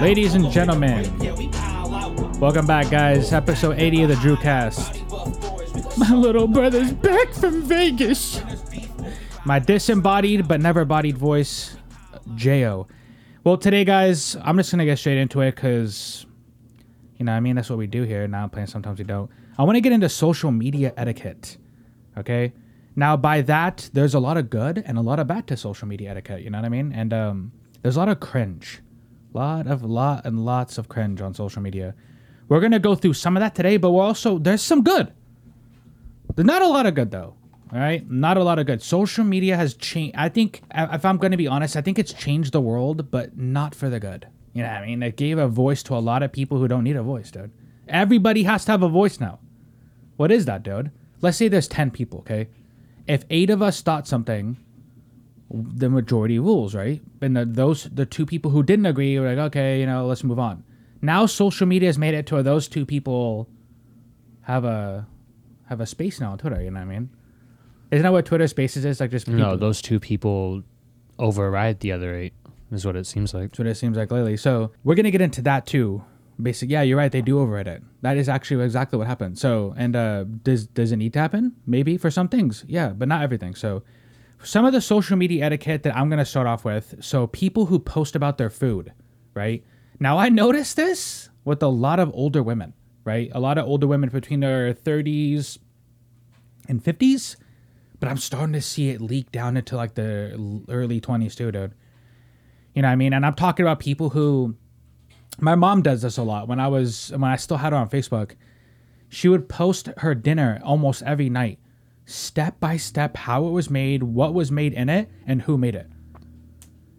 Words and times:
Ladies 0.00 0.34
and 0.34 0.50
gentlemen, 0.50 0.90
make 0.90 1.06
'em 1.06 1.16
break, 1.16 1.22
yeah, 1.22 1.34
we 1.34 1.48
pile 1.48 1.94
out. 1.94 2.36
Welcome 2.36 2.66
back, 2.66 2.90
guys. 2.90 3.32
Episode 3.32 3.78
80 3.78 4.02
of 4.02 4.08
the 4.10 4.14
DrewCast. 4.16 4.98
My 5.96 6.14
little 6.14 6.46
brother's 6.46 6.92
back 6.92 7.32
from 7.32 7.62
Vegas. 7.62 8.42
My 9.46 9.58
disembodied 9.58 10.46
but 10.46 10.60
never 10.60 10.84
bodied 10.84 11.16
voice, 11.16 11.78
Jo. 12.34 12.86
Well, 13.42 13.56
today, 13.56 13.86
guys, 13.86 14.36
I'm 14.42 14.58
just 14.58 14.70
gonna 14.70 14.84
get 14.84 14.98
straight 14.98 15.16
into 15.16 15.40
it 15.40 15.54
because, 15.54 16.26
you 17.16 17.24
know, 17.24 17.32
I 17.32 17.40
mean, 17.40 17.56
that's 17.56 17.70
what 17.70 17.78
we 17.78 17.86
do 17.86 18.02
here. 18.02 18.28
Now 18.28 18.42
I'm 18.42 18.50
playing. 18.50 18.66
Sometimes 18.66 18.98
we 18.98 19.06
don't. 19.06 19.30
I 19.56 19.64
want 19.64 19.76
to 19.76 19.80
get 19.80 19.92
into 19.92 20.10
social 20.10 20.52
media 20.52 20.92
etiquette. 20.98 21.56
Okay. 22.18 22.52
Now, 22.94 23.16
by 23.16 23.40
that, 23.42 23.88
there's 23.92 24.14
a 24.14 24.20
lot 24.20 24.36
of 24.36 24.50
good 24.50 24.82
and 24.86 24.98
a 24.98 25.00
lot 25.00 25.18
of 25.18 25.26
bad 25.26 25.46
to 25.48 25.56
social 25.56 25.88
media 25.88 26.10
etiquette. 26.10 26.42
You 26.42 26.50
know 26.50 26.58
what 26.58 26.66
I 26.66 26.68
mean? 26.68 26.92
And 26.92 27.12
um, 27.12 27.52
there's 27.80 27.96
a 27.96 27.98
lot 27.98 28.08
of 28.08 28.20
cringe, 28.20 28.80
lot 29.32 29.66
of 29.66 29.82
lot 29.82 30.26
and 30.26 30.44
lots 30.44 30.78
of 30.78 30.88
cringe 30.88 31.20
on 31.20 31.34
social 31.34 31.62
media. 31.62 31.94
We're 32.48 32.60
gonna 32.60 32.78
go 32.78 32.94
through 32.94 33.14
some 33.14 33.36
of 33.36 33.40
that 33.40 33.54
today, 33.54 33.78
but 33.78 33.92
we're 33.92 34.02
also 34.02 34.38
there's 34.38 34.62
some 34.62 34.82
good. 34.82 35.12
There's 36.34 36.46
not 36.46 36.60
a 36.60 36.68
lot 36.68 36.86
of 36.86 36.94
good 36.94 37.10
though. 37.10 37.34
All 37.72 37.78
right, 37.78 38.08
not 38.10 38.36
a 38.36 38.44
lot 38.44 38.58
of 38.58 38.66
good. 38.66 38.82
Social 38.82 39.24
media 39.24 39.56
has 39.56 39.72
changed. 39.72 40.14
I 40.18 40.28
think, 40.28 40.60
if 40.74 41.06
I'm 41.06 41.18
to 41.18 41.36
be 41.38 41.46
honest, 41.46 41.74
I 41.74 41.80
think 41.80 41.98
it's 41.98 42.12
changed 42.12 42.52
the 42.52 42.60
world, 42.60 43.10
but 43.10 43.38
not 43.38 43.74
for 43.74 43.88
the 43.88 43.98
good. 43.98 44.26
You 44.52 44.62
know 44.62 44.68
what 44.68 44.82
I 44.82 44.86
mean? 44.86 45.02
It 45.02 45.16
gave 45.16 45.38
a 45.38 45.48
voice 45.48 45.82
to 45.84 45.94
a 45.94 45.96
lot 45.96 46.22
of 46.22 46.30
people 46.30 46.58
who 46.58 46.68
don't 46.68 46.84
need 46.84 46.96
a 46.96 47.02
voice, 47.02 47.30
dude. 47.30 47.50
Everybody 47.88 48.42
has 48.42 48.66
to 48.66 48.72
have 48.72 48.82
a 48.82 48.88
voice 48.88 49.18
now. 49.18 49.38
What 50.18 50.30
is 50.30 50.44
that, 50.44 50.62
dude? 50.62 50.90
Let's 51.22 51.38
say 51.38 51.48
there's 51.48 51.68
10 51.68 51.90
people, 51.90 52.18
okay? 52.20 52.48
If 53.06 53.24
eight 53.30 53.50
of 53.50 53.62
us 53.62 53.80
thought 53.80 54.06
something, 54.06 54.56
the 55.50 55.90
majority 55.90 56.38
rules, 56.38 56.74
right? 56.74 57.02
And 57.20 57.36
the, 57.36 57.44
those, 57.44 57.84
the 57.84 58.06
two 58.06 58.24
people 58.24 58.50
who 58.50 58.62
didn't 58.62 58.86
agree 58.86 59.18
were 59.18 59.28
like, 59.28 59.38
okay, 59.48 59.80
you 59.80 59.86
know, 59.86 60.06
let's 60.06 60.24
move 60.24 60.38
on. 60.38 60.64
Now 61.02 61.26
social 61.26 61.66
media 61.66 61.88
has 61.88 61.98
made 61.98 62.14
it 62.14 62.26
to 62.26 62.34
where 62.34 62.42
those 62.42 62.68
two 62.68 62.86
people 62.86 63.48
have 64.42 64.64
a 64.64 65.06
have 65.68 65.80
a 65.80 65.86
space 65.86 66.20
now 66.20 66.32
on 66.32 66.38
Twitter. 66.38 66.62
You 66.62 66.70
know 66.70 66.80
what 66.80 66.86
I 66.86 66.98
mean? 66.98 67.10
Isn't 67.90 68.02
that 68.04 68.12
what 68.12 68.24
Twitter 68.24 68.46
Spaces 68.46 68.84
is? 68.84 69.00
Like 69.00 69.10
just 69.10 69.26
people. 69.26 69.40
No, 69.40 69.56
those 69.56 69.82
two 69.82 69.98
people 69.98 70.62
override 71.18 71.80
the 71.80 71.92
other 71.92 72.14
eight. 72.14 72.34
Is 72.70 72.86
what 72.86 72.96
it 72.96 73.06
seems 73.06 73.34
like. 73.34 73.50
That's 73.50 73.58
what 73.58 73.68
it 73.68 73.74
seems 73.76 73.98
like 73.98 74.10
lately. 74.10 74.38
So 74.38 74.72
we're 74.82 74.94
gonna 74.94 75.10
get 75.10 75.20
into 75.20 75.42
that 75.42 75.66
too. 75.66 76.02
Basically, 76.42 76.72
yeah, 76.72 76.82
you're 76.82 76.96
right. 76.96 77.12
They 77.12 77.22
do 77.22 77.38
override 77.38 77.68
it. 77.68 77.82
That 78.00 78.16
is 78.16 78.28
actually 78.28 78.64
exactly 78.64 78.98
what 78.98 79.06
happened. 79.06 79.38
So, 79.38 79.74
and 79.76 79.94
uh, 79.94 80.24
does 80.24 80.66
does 80.66 80.90
it 80.92 80.96
need 80.96 81.12
to 81.12 81.18
happen? 81.18 81.54
Maybe 81.66 81.96
for 81.96 82.10
some 82.10 82.28
things, 82.28 82.64
yeah, 82.66 82.88
but 82.88 83.06
not 83.06 83.22
everything. 83.22 83.54
So, 83.54 83.82
some 84.42 84.64
of 84.64 84.72
the 84.72 84.80
social 84.80 85.16
media 85.16 85.44
etiquette 85.44 85.82
that 85.84 85.96
I'm 85.96 86.10
gonna 86.10 86.24
start 86.24 86.46
off 86.46 86.64
with. 86.64 86.96
So, 87.00 87.26
people 87.28 87.66
who 87.66 87.78
post 87.78 88.16
about 88.16 88.38
their 88.38 88.50
food, 88.50 88.92
right? 89.34 89.64
Now, 90.00 90.18
I 90.18 90.30
noticed 90.30 90.76
this 90.76 91.28
with 91.44 91.62
a 91.62 91.68
lot 91.68 92.00
of 92.00 92.10
older 92.14 92.42
women, 92.42 92.74
right? 93.04 93.30
A 93.34 93.40
lot 93.40 93.58
of 93.58 93.66
older 93.66 93.86
women 93.86 94.08
between 94.08 94.40
their 94.40 94.74
30s 94.74 95.58
and 96.68 96.82
50s, 96.82 97.36
but 98.00 98.08
I'm 98.08 98.16
starting 98.16 98.52
to 98.54 98.62
see 98.62 98.90
it 98.90 99.00
leak 99.00 99.30
down 99.30 99.56
into 99.56 99.76
like 99.76 99.94
the 99.94 100.64
early 100.68 101.00
20s 101.00 101.36
too, 101.36 101.52
dude. 101.52 101.74
You 102.74 102.82
know 102.82 102.88
what 102.88 102.92
I 102.92 102.96
mean? 102.96 103.12
And 103.12 103.24
I'm 103.24 103.34
talking 103.34 103.64
about 103.64 103.80
people 103.80 104.10
who 104.10 104.56
my 105.40 105.54
mom 105.54 105.82
does 105.82 106.02
this 106.02 106.18
a 106.18 106.22
lot. 106.22 106.48
When 106.48 106.60
I 106.60 106.68
was 106.68 107.10
when 107.12 107.24
I 107.24 107.36
still 107.36 107.56
had 107.56 107.72
her 107.72 107.78
on 107.78 107.88
Facebook, 107.88 108.32
she 109.08 109.28
would 109.28 109.48
post 109.48 109.88
her 109.98 110.14
dinner 110.14 110.60
almost 110.64 111.02
every 111.02 111.28
night, 111.28 111.58
step 112.06 112.60
by 112.60 112.76
step 112.76 113.16
how 113.16 113.46
it 113.46 113.50
was 113.50 113.70
made, 113.70 114.02
what 114.02 114.34
was 114.34 114.50
made 114.50 114.72
in 114.72 114.88
it, 114.88 115.10
and 115.26 115.42
who 115.42 115.58
made 115.58 115.74
it. 115.74 115.88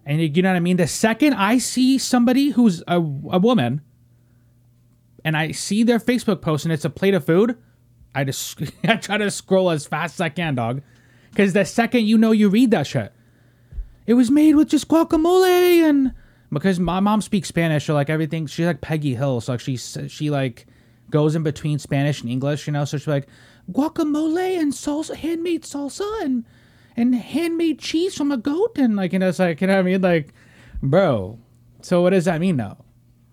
And 0.05 0.35
you 0.35 0.41
know 0.41 0.49
what 0.49 0.57
I 0.57 0.59
mean? 0.59 0.77
The 0.77 0.87
second 0.87 1.33
I 1.33 1.57
see 1.57 1.97
somebody 1.97 2.49
who's 2.49 2.81
a, 2.87 2.97
a 2.97 2.99
woman 2.99 3.81
and 5.23 5.37
I 5.37 5.51
see 5.51 5.83
their 5.83 5.99
Facebook 5.99 6.41
post 6.41 6.65
and 6.65 6.73
it's 6.73 6.85
a 6.85 6.89
plate 6.89 7.13
of 7.13 7.25
food, 7.25 7.57
I 8.13 8.23
just 8.23 8.61
I 8.83 8.97
try 8.97 9.17
to 9.17 9.31
scroll 9.31 9.71
as 9.71 9.85
fast 9.85 10.15
as 10.15 10.21
I 10.21 10.29
can, 10.29 10.55
dog. 10.55 10.81
Because 11.29 11.53
the 11.53 11.65
second 11.65 12.05
you 12.05 12.17
know 12.17 12.31
you 12.31 12.49
read 12.49 12.71
that 12.71 12.85
shit, 12.85 13.11
it 14.05 14.13
was 14.13 14.29
made 14.29 14.55
with 14.55 14.69
just 14.69 14.87
guacamole 14.87 15.89
and 15.89 16.13
because 16.53 16.79
my 16.79 16.99
mom 16.99 17.21
speaks 17.21 17.47
Spanish, 17.47 17.85
so 17.85 17.93
like 17.93 18.09
everything, 18.09 18.45
she's 18.47 18.65
like 18.65 18.81
Peggy 18.81 19.15
Hill, 19.15 19.41
so 19.41 19.53
like 19.53 19.59
she 19.59 19.77
she 19.77 20.29
like 20.29 20.67
goes 21.09 21.35
in 21.35 21.43
between 21.43 21.79
Spanish 21.79 22.21
and 22.21 22.29
English, 22.29 22.67
you 22.67 22.73
know. 22.73 22.85
So 22.85 22.97
she's 22.97 23.07
like 23.07 23.27
guacamole 23.71 24.59
and 24.59 24.71
salsa, 24.73 25.15
handmade 25.15 25.63
salsa 25.63 26.23
and 26.23 26.45
and 26.95 27.15
handmade 27.15 27.79
cheese 27.79 28.15
from 28.15 28.31
a 28.31 28.37
goat, 28.37 28.77
and 28.77 28.95
like 28.95 29.13
you 29.13 29.19
know, 29.19 29.29
it's 29.29 29.39
like 29.39 29.61
you 29.61 29.67
know 29.67 29.75
what 29.75 29.79
I 29.79 29.83
mean, 29.83 30.01
like, 30.01 30.33
bro. 30.81 31.39
So 31.81 32.01
what 32.01 32.11
does 32.11 32.25
that 32.25 32.39
mean 32.39 32.55
now? 32.55 32.77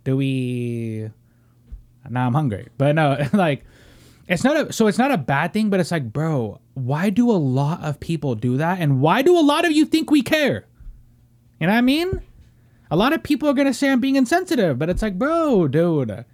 Do 0.04 0.16
we? 0.16 1.10
Now 2.08 2.26
I'm 2.26 2.34
hungry, 2.34 2.68
but 2.78 2.94
no, 2.94 3.24
like 3.32 3.64
it's 4.28 4.44
not 4.44 4.56
a 4.56 4.72
so 4.72 4.86
it's 4.86 4.98
not 4.98 5.10
a 5.10 5.18
bad 5.18 5.52
thing, 5.52 5.70
but 5.70 5.80
it's 5.80 5.90
like, 5.90 6.12
bro, 6.12 6.60
why 6.74 7.10
do 7.10 7.30
a 7.30 7.32
lot 7.32 7.82
of 7.82 8.00
people 8.00 8.34
do 8.34 8.56
that, 8.56 8.80
and 8.80 9.00
why 9.00 9.22
do 9.22 9.38
a 9.38 9.40
lot 9.40 9.64
of 9.64 9.72
you 9.72 9.84
think 9.84 10.10
we 10.10 10.22
care? 10.22 10.66
You 11.60 11.66
know 11.66 11.72
what 11.74 11.78
I 11.78 11.82
mean? 11.82 12.22
A 12.90 12.96
lot 12.96 13.12
of 13.12 13.22
people 13.22 13.48
are 13.48 13.54
gonna 13.54 13.74
say 13.74 13.90
I'm 13.90 14.00
being 14.00 14.16
insensitive, 14.16 14.78
but 14.78 14.90
it's 14.90 15.02
like, 15.02 15.18
bro, 15.18 15.68
dude, 15.68 16.24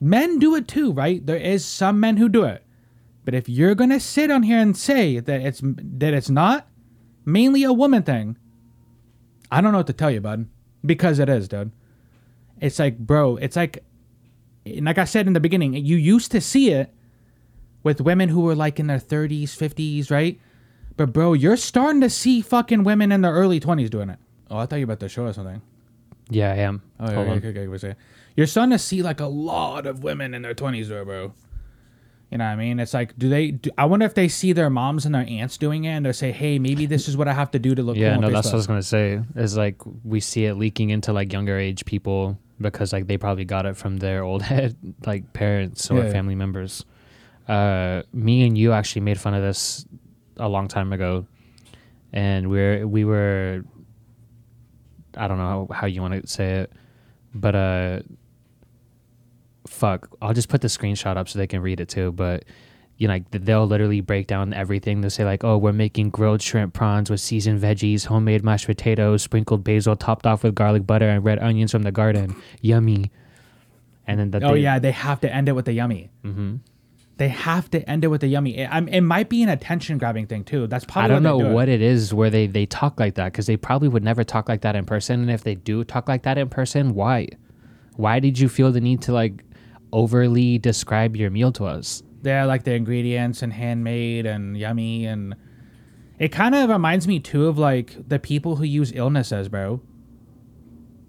men 0.00 0.38
do 0.38 0.54
it 0.54 0.68
too, 0.68 0.92
right? 0.92 1.24
There 1.24 1.36
is 1.36 1.64
some 1.64 1.98
men 1.98 2.18
who 2.18 2.28
do 2.28 2.44
it, 2.44 2.62
but 3.24 3.34
if 3.34 3.48
you're 3.48 3.74
gonna 3.74 4.00
sit 4.00 4.30
on 4.30 4.42
here 4.42 4.58
and 4.58 4.76
say 4.76 5.18
that 5.18 5.40
it's 5.40 5.60
that 5.62 6.12
it's 6.12 6.28
not 6.28 6.68
mainly 7.24 7.62
a 7.64 7.72
woman 7.72 8.02
thing, 8.02 8.36
I 9.50 9.60
don't 9.60 9.72
know 9.72 9.78
what 9.78 9.86
to 9.86 9.92
tell 9.94 10.10
you, 10.10 10.20
bud, 10.20 10.46
because 10.84 11.18
it 11.18 11.28
is, 11.28 11.48
dude. 11.48 11.72
It's 12.60 12.78
like, 12.78 12.98
bro, 12.98 13.36
it's 13.36 13.56
like, 13.56 13.82
and 14.66 14.84
like 14.84 14.98
I 14.98 15.04
said 15.04 15.26
in 15.26 15.32
the 15.32 15.40
beginning, 15.40 15.74
you 15.74 15.96
used 15.96 16.30
to 16.32 16.40
see 16.40 16.70
it 16.70 16.92
with 17.82 18.00
women 18.00 18.28
who 18.28 18.42
were 18.42 18.54
like 18.54 18.78
in 18.78 18.86
their 18.86 18.98
30s, 18.98 19.50
50s, 19.50 20.10
right? 20.10 20.40
But 20.96 21.12
bro, 21.12 21.32
you're 21.32 21.56
starting 21.56 22.00
to 22.02 22.10
see 22.10 22.40
fucking 22.40 22.84
women 22.84 23.10
in 23.10 23.22
their 23.22 23.32
early 23.32 23.58
20s 23.58 23.90
doing 23.90 24.10
it. 24.10 24.18
Oh, 24.50 24.58
I 24.58 24.66
thought 24.66 24.76
you 24.76 24.86
were 24.86 24.92
about 24.92 25.00
to 25.00 25.08
show 25.08 25.26
us 25.26 25.36
something. 25.36 25.60
Yeah, 26.30 26.52
I 26.52 26.56
am. 26.56 26.82
Oh, 26.98 27.06
yeah, 27.08 27.14
Hold 27.14 27.26
okay, 27.26 27.30
on. 27.32 27.38
okay, 27.38 27.48
okay, 27.48 27.68
wait 27.68 27.76
a 27.76 27.78
second. 27.78 27.96
You're 28.36 28.46
starting 28.46 28.70
to 28.72 28.78
see 28.78 29.02
like 29.02 29.20
a 29.20 29.26
lot 29.26 29.86
of 29.86 30.02
women 30.02 30.34
in 30.34 30.42
their 30.42 30.54
20s, 30.54 30.88
though, 30.88 31.04
bro. 31.04 31.32
You 32.30 32.38
know 32.38 32.44
what 32.46 32.50
I 32.52 32.56
mean? 32.56 32.80
It's 32.80 32.94
like, 32.94 33.16
do 33.16 33.28
they? 33.28 33.52
Do, 33.52 33.70
I 33.78 33.84
wonder 33.84 34.06
if 34.06 34.14
they 34.14 34.26
see 34.28 34.52
their 34.52 34.70
moms 34.70 35.06
and 35.06 35.14
their 35.14 35.26
aunts 35.28 35.56
doing 35.56 35.84
it, 35.84 35.90
and 35.90 36.04
they 36.06 36.10
say, 36.12 36.32
"Hey, 36.32 36.58
maybe 36.58 36.86
this 36.86 37.06
is 37.06 37.16
what 37.16 37.28
I 37.28 37.32
have 37.32 37.50
to 37.52 37.60
do 37.60 37.74
to 37.76 37.82
look." 37.82 37.96
Yeah, 37.96 38.14
cool 38.14 38.22
no, 38.22 38.30
that's 38.30 38.46
what 38.46 38.54
I 38.54 38.56
was 38.56 38.66
gonna 38.66 38.82
say. 38.82 39.20
Is 39.36 39.56
like 39.56 39.76
we 40.02 40.18
see 40.18 40.46
it 40.46 40.54
leaking 40.54 40.90
into 40.90 41.12
like 41.12 41.32
younger 41.32 41.56
age 41.56 41.84
people 41.84 42.36
because 42.60 42.92
like 42.92 43.06
they 43.06 43.18
probably 43.18 43.44
got 43.44 43.66
it 43.66 43.76
from 43.76 43.98
their 43.98 44.24
old 44.24 44.42
head 44.50 44.74
like 45.06 45.32
parents 45.32 45.90
or 45.92 46.02
Yeah. 46.02 46.10
family 46.10 46.34
members. 46.34 46.84
Uh, 47.46 48.02
me 48.12 48.44
and 48.46 48.58
you 48.58 48.72
actually 48.72 49.02
made 49.02 49.20
fun 49.20 49.34
of 49.34 49.42
this 49.42 49.86
a 50.38 50.48
long 50.48 50.66
time 50.66 50.92
ago, 50.92 51.26
and 52.12 52.50
we're 52.50 52.84
we 52.86 53.04
were. 53.04 53.62
I 55.16 55.28
don't 55.28 55.38
know 55.38 55.66
how, 55.70 55.74
how 55.74 55.86
you 55.86 56.00
want 56.02 56.20
to 56.20 56.26
say 56.26 56.60
it, 56.60 56.72
but 57.34 57.54
uh, 57.54 58.00
fuck, 59.66 60.08
I'll 60.20 60.34
just 60.34 60.48
put 60.48 60.60
the 60.60 60.68
screenshot 60.68 61.16
up 61.16 61.28
so 61.28 61.38
they 61.38 61.46
can 61.46 61.62
read 61.62 61.80
it 61.80 61.88
too. 61.88 62.12
But 62.12 62.44
you 62.96 63.08
know, 63.08 63.14
like 63.14 63.30
they'll 63.30 63.66
literally 63.66 64.00
break 64.00 64.26
down 64.26 64.52
everything. 64.52 65.00
They'll 65.00 65.10
say 65.10 65.24
like, 65.24 65.42
"Oh, 65.42 65.58
we're 65.58 65.72
making 65.72 66.10
grilled 66.10 66.42
shrimp 66.42 66.74
prawns 66.74 67.10
with 67.10 67.20
seasoned 67.20 67.60
veggies, 67.60 68.06
homemade 68.06 68.44
mashed 68.44 68.66
potatoes, 68.66 69.22
sprinkled 69.22 69.64
basil, 69.64 69.96
topped 69.96 70.26
off 70.26 70.44
with 70.44 70.54
garlic 70.54 70.86
butter 70.86 71.08
and 71.08 71.24
red 71.24 71.38
onions 71.40 71.72
from 71.72 71.82
the 71.82 71.92
garden. 71.92 72.36
Yummy." 72.60 73.10
And 74.06 74.20
then 74.20 74.30
the 74.30 74.46
Oh 74.46 74.54
yeah, 74.54 74.78
they 74.78 74.92
have 74.92 75.20
to 75.20 75.34
end 75.34 75.48
it 75.48 75.52
with 75.52 75.64
the 75.64 75.72
yummy. 75.72 76.10
hmm 76.22 76.56
They 77.16 77.28
have 77.28 77.70
to 77.70 77.88
end 77.88 78.02
it 78.02 78.08
with 78.08 78.24
a 78.24 78.26
yummy. 78.26 78.58
It, 78.58 78.68
I'm, 78.70 78.88
it 78.88 79.02
might 79.02 79.28
be 79.28 79.42
an 79.42 79.48
attention 79.48 79.98
grabbing 79.98 80.26
thing 80.26 80.42
too. 80.42 80.66
That's 80.66 80.84
probably. 80.84 81.04
I 81.04 81.14
don't 81.14 81.22
know 81.22 81.38
do 81.38 81.52
what 81.52 81.68
it 81.68 81.80
is 81.80 82.12
where 82.12 82.28
they 82.28 82.46
they 82.48 82.66
talk 82.66 82.98
like 82.98 83.14
that 83.14 83.32
because 83.32 83.46
they 83.46 83.56
probably 83.56 83.88
would 83.88 84.02
never 84.02 84.24
talk 84.24 84.48
like 84.48 84.62
that 84.62 84.74
in 84.74 84.84
person. 84.84 85.20
And 85.20 85.30
if 85.30 85.44
they 85.44 85.54
do 85.54 85.84
talk 85.84 86.08
like 86.08 86.24
that 86.24 86.38
in 86.38 86.48
person, 86.48 86.94
why? 86.94 87.28
Why 87.96 88.18
did 88.18 88.38
you 88.38 88.48
feel 88.48 88.72
the 88.72 88.80
need 88.80 89.02
to 89.02 89.12
like 89.12 89.44
overly 89.92 90.58
describe 90.58 91.14
your 91.14 91.30
meal 91.30 91.52
to 91.52 91.66
us? 91.66 92.02
Yeah, 92.24 92.46
like 92.46 92.64
the 92.64 92.72
ingredients 92.72 93.42
and 93.42 93.52
handmade 93.52 94.26
and 94.26 94.56
yummy 94.56 95.06
and 95.06 95.36
it 96.18 96.28
kind 96.28 96.54
of 96.54 96.70
reminds 96.70 97.08
me 97.08 97.20
too 97.20 97.46
of 97.46 97.58
like 97.58 98.08
the 98.08 98.18
people 98.18 98.56
who 98.56 98.64
use 98.64 98.92
illnesses, 98.94 99.48
bro. 99.48 99.80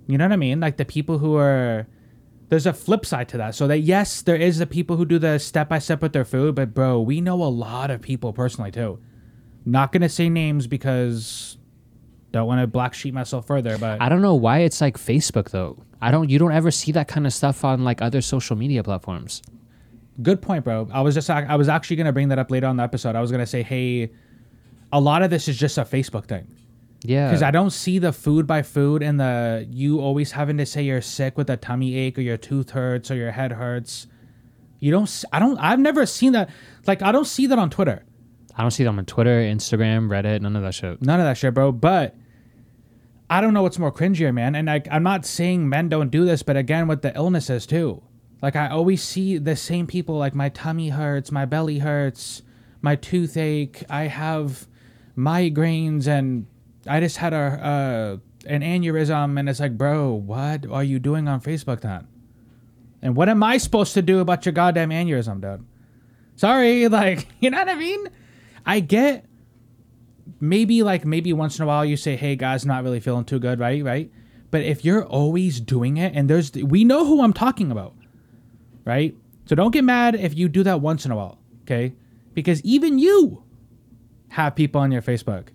You 0.08 0.18
know 0.18 0.26
what 0.26 0.34
I 0.34 0.38
mean? 0.38 0.60
Like 0.60 0.78
the 0.78 0.86
people 0.86 1.18
who 1.18 1.36
are 1.36 1.88
there's 2.56 2.66
a 2.66 2.72
flip 2.72 3.06
side 3.06 3.28
to 3.28 3.38
that. 3.38 3.54
So 3.54 3.68
that 3.68 3.80
yes, 3.80 4.22
there 4.22 4.38
is 4.38 4.60
the 4.60 4.66
people 4.66 4.96
who 4.96 5.04
do 5.04 5.20
the 5.20 5.40
step 5.40 5.68
by 5.68 5.80
step 5.80 6.02
with 6.02 6.14
their 6.14 6.24
food, 6.24 6.56
but 6.56 6.74
bro, 6.74 7.02
we 7.02 7.20
know 7.20 7.44
a 7.44 7.52
lot 7.52 7.92
of 7.92 8.02
people 8.02 8.32
personally 8.32 8.72
too. 8.72 8.98
Not 9.66 9.92
gonna 9.92 10.08
say 10.08 10.30
names 10.30 10.66
because 10.66 11.58
don't 12.32 12.48
want 12.48 12.62
to 12.62 12.68
black 12.68 12.94
sheep 12.94 13.14
myself 13.14 13.46
further, 13.46 13.78
but 13.78 14.02
I 14.02 14.08
don't 14.08 14.22
know 14.22 14.36
why 14.36 14.60
it's 14.60 14.80
like 14.80 14.98
Facebook 14.98 15.50
though. 15.50 15.84
I 16.02 16.12
don't. 16.12 16.30
You 16.30 16.40
don't 16.40 16.54
ever 16.54 16.72
see 16.72 16.94
that 16.94 17.10
kind 17.10 17.28
of 17.28 17.34
stuff 17.34 17.66
on 17.66 17.84
like 17.84 18.02
other 18.02 18.22
social 18.22 18.56
media 18.56 18.82
platforms. 18.82 19.42
Good 20.22 20.42
point, 20.42 20.64
bro. 20.64 20.88
I 20.94 21.02
was 21.02 21.14
just 21.14 21.30
I 21.30 21.58
was 21.58 21.68
actually 21.68 21.98
gonna 21.98 22.14
bring 22.14 22.30
that 22.30 22.40
up 22.40 22.50
later 22.50 22.68
on 22.68 22.78
the 22.78 22.84
episode. 22.84 23.18
I 23.18 23.22
was 23.22 23.32
gonna 23.32 23.46
say, 23.46 23.64
hey, 23.64 24.12
a 24.94 25.00
lot 25.02 25.24
of 25.24 25.30
this 25.30 25.50
is 25.50 25.58
just 25.58 25.78
a 25.78 25.84
Facebook 25.84 26.26
thing. 26.26 26.48
Yeah. 27.08 27.28
because 27.28 27.44
I 27.44 27.52
don't 27.52 27.72
see 27.72 28.00
the 28.00 28.12
food 28.12 28.48
by 28.48 28.62
food 28.62 29.02
and 29.04 29.20
the 29.20 29.68
you 29.70 30.00
always 30.00 30.32
having 30.32 30.58
to 30.58 30.66
say 30.66 30.84
you're 30.84 31.02
sick 31.02 31.38
with 31.38 31.50
a 31.50 31.58
tummy 31.58 31.96
ache 31.96 32.18
or 32.18 32.22
your 32.22 32.38
tooth 32.38 32.72
hurts 32.72 33.12
or 33.12 33.16
your 33.16 33.32
head 33.32 33.54
hurts. 33.54 34.08
You 34.80 34.92
don't. 34.92 35.24
I 35.32 35.40
don't. 35.40 35.58
I've 35.58 35.80
never 35.80 36.06
seen 36.06 36.34
that. 36.34 36.50
Like 36.86 37.02
I 37.02 37.12
don't 37.12 37.26
see 37.26 37.48
that 37.48 37.58
on 37.58 37.70
Twitter. 37.70 38.04
I 38.58 38.62
don't 38.62 38.72
see 38.72 38.84
them 38.84 38.98
on 38.98 39.06
Twitter, 39.06 39.42
Instagram, 39.42 40.08
Reddit, 40.08 40.42
none 40.42 40.56
of 40.56 40.64
that 40.64 40.74
shit. 40.74 41.02
None 41.02 41.20
of 41.20 41.26
that 41.26 41.38
shit, 41.38 41.54
bro. 41.54 41.72
But 41.72 42.16
I 43.30 43.42
don't 43.42 43.54
know 43.54 43.64
what's 43.64 43.80
more 43.80 43.92
cringier, 43.92 44.34
man. 44.34 44.56
And 44.56 44.68
like 44.68 44.88
I'm 44.92 45.04
not 45.04 45.26
saying 45.26 45.68
men 45.68 45.90
don't 45.90 46.12
do 46.12 46.26
this, 46.26 46.44
but 46.44 46.56
again 46.56 46.88
with 46.88 47.02
the 47.02 47.16
illnesses 47.16 47.66
too. 47.66 48.04
Like 48.42 48.56
I 48.56 48.70
always 48.70 49.02
see 49.02 49.38
the 49.38 49.56
same 49.56 49.88
people. 49.88 50.18
Like 50.18 50.36
my 50.36 50.50
tummy 50.50 50.90
hurts, 50.90 51.32
my 51.32 51.46
belly 51.46 51.80
hurts, 51.80 52.44
my 52.82 52.96
toothache. 52.96 53.84
I 53.90 54.04
have 54.04 54.68
migraines, 55.18 56.08
and 56.08 56.46
I 56.88 57.00
just 57.00 57.18
had 57.18 57.34
a 57.34 57.38
uh, 57.38 58.18
an 58.46 58.62
aneurysm. 58.62 59.40
And 59.40 59.50
it's 59.50 59.60
like, 59.60 59.78
bro, 59.78 60.14
what 60.14 60.66
are 60.70 60.84
you 60.84 61.00
doing 61.00 61.28
on 61.28 61.42
Facebook 61.42 61.82
then? 61.82 62.08
And 63.02 63.16
what 63.16 63.30
am 63.30 63.44
I 63.44 63.58
supposed 63.58 63.94
to 63.94 64.02
do 64.02 64.20
about 64.20 64.46
your 64.46 64.54
goddamn 64.54 64.90
aneurysm, 64.90 65.42
dude? 65.42 65.66
Sorry, 66.36 66.88
like 66.90 67.28
you 67.40 67.50
know 67.50 67.60
what 67.60 67.70
I 67.70 67.76
mean. 67.76 68.08
I 68.66 68.80
get 68.80 69.26
maybe 70.40 70.82
like 70.84 71.06
maybe 71.06 71.32
once 71.34 71.60
in 71.60 71.64
a 71.64 71.68
while 71.68 71.86
you 71.86 71.98
say, 71.98 72.16
"Hey 72.16 72.36
guys, 72.36 72.66
not 72.66 72.84
really 72.84 73.00
feeling 73.00 73.26
too 73.26 73.40
good," 73.40 73.60
right? 73.60 73.84
Right? 73.84 74.12
But 74.52 74.62
if 74.62 74.86
you're 74.86 75.04
always 75.04 75.60
doing 75.60 75.98
it 75.98 76.14
and 76.16 76.30
there's 76.30 76.52
we 76.54 76.84
know 76.84 77.06
who 77.06 77.22
I'm 77.22 77.34
talking 77.34 77.72
about. 77.72 77.94
Right? 78.86 79.16
So 79.46 79.56
don't 79.56 79.72
get 79.72 79.84
mad 79.84 80.16
if 80.16 80.36
you 80.38 80.48
do 80.48 80.64
that 80.64 80.80
once 80.80 81.06
in 81.06 81.12
a 81.12 81.16
while, 81.16 81.40
okay? 81.64 81.94
Because 82.34 82.62
even 82.64 83.00
you 83.00 83.44
have 84.30 84.56
people 84.56 84.82
on 84.82 84.92
your 84.92 85.02
Facebook 85.02 85.48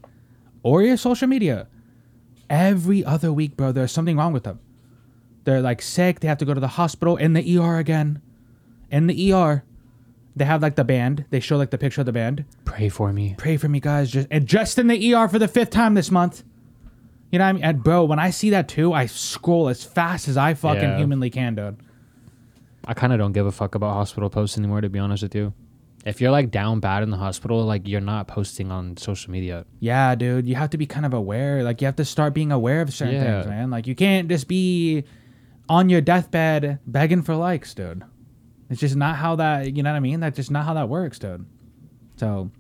or 0.63 0.83
your 0.83 0.97
social 0.97 1.29
media 1.29 1.67
every 2.49 3.05
other 3.05 3.33
week, 3.33 3.57
bro, 3.57 3.73
there's 3.73 3.93
something 3.93 4.17
wrong 4.17 4.33
with 4.33 4.45
them. 4.45 4.59
They're 5.45 5.63
like 5.63 5.81
sick, 5.83 6.21
they 6.21 6.29
have 6.29 6.39
to 6.39 6.45
go 6.45 6.55
to 6.55 6.61
the 6.61 6.69
hospital 6.69 7.17
in 7.17 7.33
the 7.33 7.59
ER 7.59 7.79
again. 7.79 8.21
In 8.91 9.07
the 9.07 9.33
ER. 9.33 9.65
They 10.37 10.45
have 10.45 10.63
like 10.63 10.77
the 10.77 10.85
band. 10.85 11.25
They 11.31 11.41
show 11.41 11.57
like 11.57 11.71
the 11.71 11.79
picture 11.79 12.01
of 12.03 12.07
the 12.07 12.13
band 12.13 12.45
Pray 12.65 12.89
for 12.89 13.13
me. 13.13 13.35
pray 13.37 13.57
for 13.57 13.69
me, 13.69 13.81
guys. 13.81 14.11
Just 14.11 14.29
and 14.31 14.47
just 14.47 14.79
in 14.79 14.87
the 14.87 15.15
ER 15.15 15.29
for 15.29 15.39
the 15.39 15.49
fifth 15.49 15.71
time 15.71 15.95
this 15.95 16.11
month. 16.11 16.45
You 17.33 17.39
know 17.39 17.45
what 17.45 17.49
I 17.49 17.53
mean? 17.53 17.65
And 17.65 17.83
bro, 17.85 18.05
when 18.05 18.19
I 18.19 18.31
see 18.31 18.51
that 18.51 18.69
too, 18.69 18.93
I 18.93 19.07
scroll 19.07 19.69
as 19.69 19.85
fast 19.85 20.29
as 20.29 20.37
I 20.37 20.55
fucking 20.55 20.83
Yeah. 20.83 20.97
humanly 20.99 21.31
can, 21.31 21.55
dude. 21.57 21.77
I 22.87 22.95
kind 22.95 23.13
of 23.13 23.19
don't 23.19 23.33
give 23.33 23.47
a 23.47 23.53
fuck 23.53 23.75
about 23.75 23.93
hospital 23.95 24.31
posts 24.31 24.57
anymore, 24.59 24.81
to 24.81 24.89
be 24.89 24.99
honest 24.99 25.23
with 25.23 25.35
you. 25.35 25.53
If 26.07 26.21
you're 26.21 26.31
like 26.31 26.51
down 26.51 26.81
bad 26.81 27.03
in 27.03 27.11
the 27.11 27.19
hospital, 27.19 27.63
like 27.65 27.87
you're 27.87 28.01
not 28.01 28.27
posting 28.27 28.71
on 28.73 28.97
social 28.97 29.31
media. 29.31 29.67
Yeah, 29.81 30.15
dude. 30.15 30.47
You 30.49 30.55
have 30.55 30.71
to 30.71 30.79
be 30.79 30.87
kind 30.87 31.05
of 31.05 31.13
aware. 31.13 31.63
Like 31.63 31.81
you 31.83 31.87
have 31.87 31.97
to 31.97 32.05
start 32.07 32.33
being 32.33 32.51
aware 32.53 32.81
of 32.81 32.93
certain 32.93 33.17
Yeah. 33.17 33.43
things, 33.43 33.47
man. 33.51 33.71
Like 33.71 33.87
you 33.87 33.95
can't 33.95 34.29
just 34.29 34.49
be 34.49 35.05
on 35.69 35.89
your 35.91 36.01
deathbed 36.01 36.79
begging 36.87 37.23
for 37.23 37.35
likes, 37.37 37.75
dude. 37.75 38.03
It's 38.71 38.81
just 38.81 38.97
not 38.97 39.17
how 39.17 39.37
that 39.37 39.77
you 39.77 39.83
know 39.83 39.91
what 39.91 39.97
I 39.97 40.01
mean? 40.01 40.21
That's 40.21 40.37
just 40.37 40.51
not 40.51 40.65
how 40.65 40.75
that 40.75 40.89
works, 40.89 41.19
dude. 41.19 41.45
So 42.17 42.51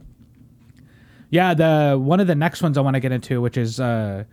yeah, 1.31 1.55
the 1.55 1.99
one 1.99 2.21
of 2.21 2.27
the 2.27 2.35
next 2.35 2.63
ones 2.63 2.77
I 2.77 2.81
want 2.83 2.95
to 2.95 3.01
get 3.01 3.13
into, 3.13 3.41
which 3.41 3.57
is 3.57 3.81
uh 3.81 4.25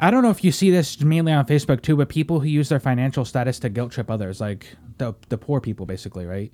I 0.00 0.10
don't 0.10 0.22
know 0.22 0.30
if 0.30 0.42
you 0.44 0.52
see 0.52 0.70
this 0.70 1.00
mainly 1.00 1.32
on 1.32 1.46
Facebook 1.46 1.82
too, 1.82 1.96
but 1.96 2.08
people 2.08 2.40
who 2.40 2.48
use 2.48 2.68
their 2.68 2.80
financial 2.80 3.24
status 3.24 3.58
to 3.60 3.68
guilt 3.68 3.92
trip 3.92 4.10
others, 4.10 4.40
like 4.40 4.76
the 4.98 5.14
the 5.28 5.38
poor 5.38 5.60
people 5.60 5.86
basically, 5.86 6.26
right? 6.26 6.52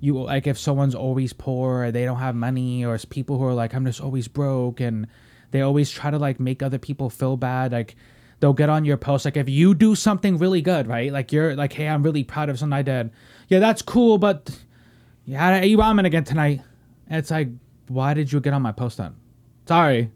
You 0.00 0.20
like 0.22 0.46
if 0.46 0.58
someone's 0.58 0.94
always 0.94 1.32
poor 1.32 1.84
or 1.84 1.92
they 1.92 2.04
don't 2.04 2.18
have 2.18 2.34
money 2.34 2.84
or 2.84 2.94
it's 2.94 3.04
people 3.04 3.38
who 3.38 3.44
are 3.44 3.54
like 3.54 3.74
i'm 3.74 3.84
just 3.84 4.00
always 4.00 4.26
broke 4.28 4.80
and 4.80 5.06
they 5.50 5.60
always 5.60 5.90
try 5.90 6.10
to 6.10 6.18
like 6.18 6.40
make 6.40 6.62
other 6.62 6.78
people 6.78 7.10
feel 7.10 7.36
bad 7.36 7.72
like 7.72 7.96
they'll 8.40 8.54
get 8.54 8.70
on 8.70 8.84
your 8.84 8.96
post. 8.96 9.24
Like 9.24 9.36
if 9.36 9.48
you 9.48 9.74
do 9.74 9.94
something 9.94 10.38
really 10.38 10.62
good 10.62 10.86
right? 10.86 11.12
Like 11.12 11.32
you're 11.32 11.54
like 11.54 11.72
hey 11.72 11.88
i'm 11.88 12.02
really 12.02 12.24
proud 12.24 12.48
of 12.48 12.58
something 12.58 12.76
i 12.76 12.82
did. 12.82 13.10
Yeah 13.48 13.60
that's 13.60 13.82
cool 13.82 14.18
but 14.18 14.50
you 15.24 15.36
had 15.36 15.60
to 15.60 15.66
eat 15.66 15.78
ramen 15.78 16.06
again 16.06 16.24
tonight. 16.24 16.62
It's 17.08 17.30
like 17.30 17.48
why 17.88 18.14
did 18.14 18.32
you 18.32 18.40
get 18.40 18.52
on 18.52 18.62
my 18.62 18.72
post 18.72 18.98
then? 18.98 19.16
Sorry. 19.66 20.10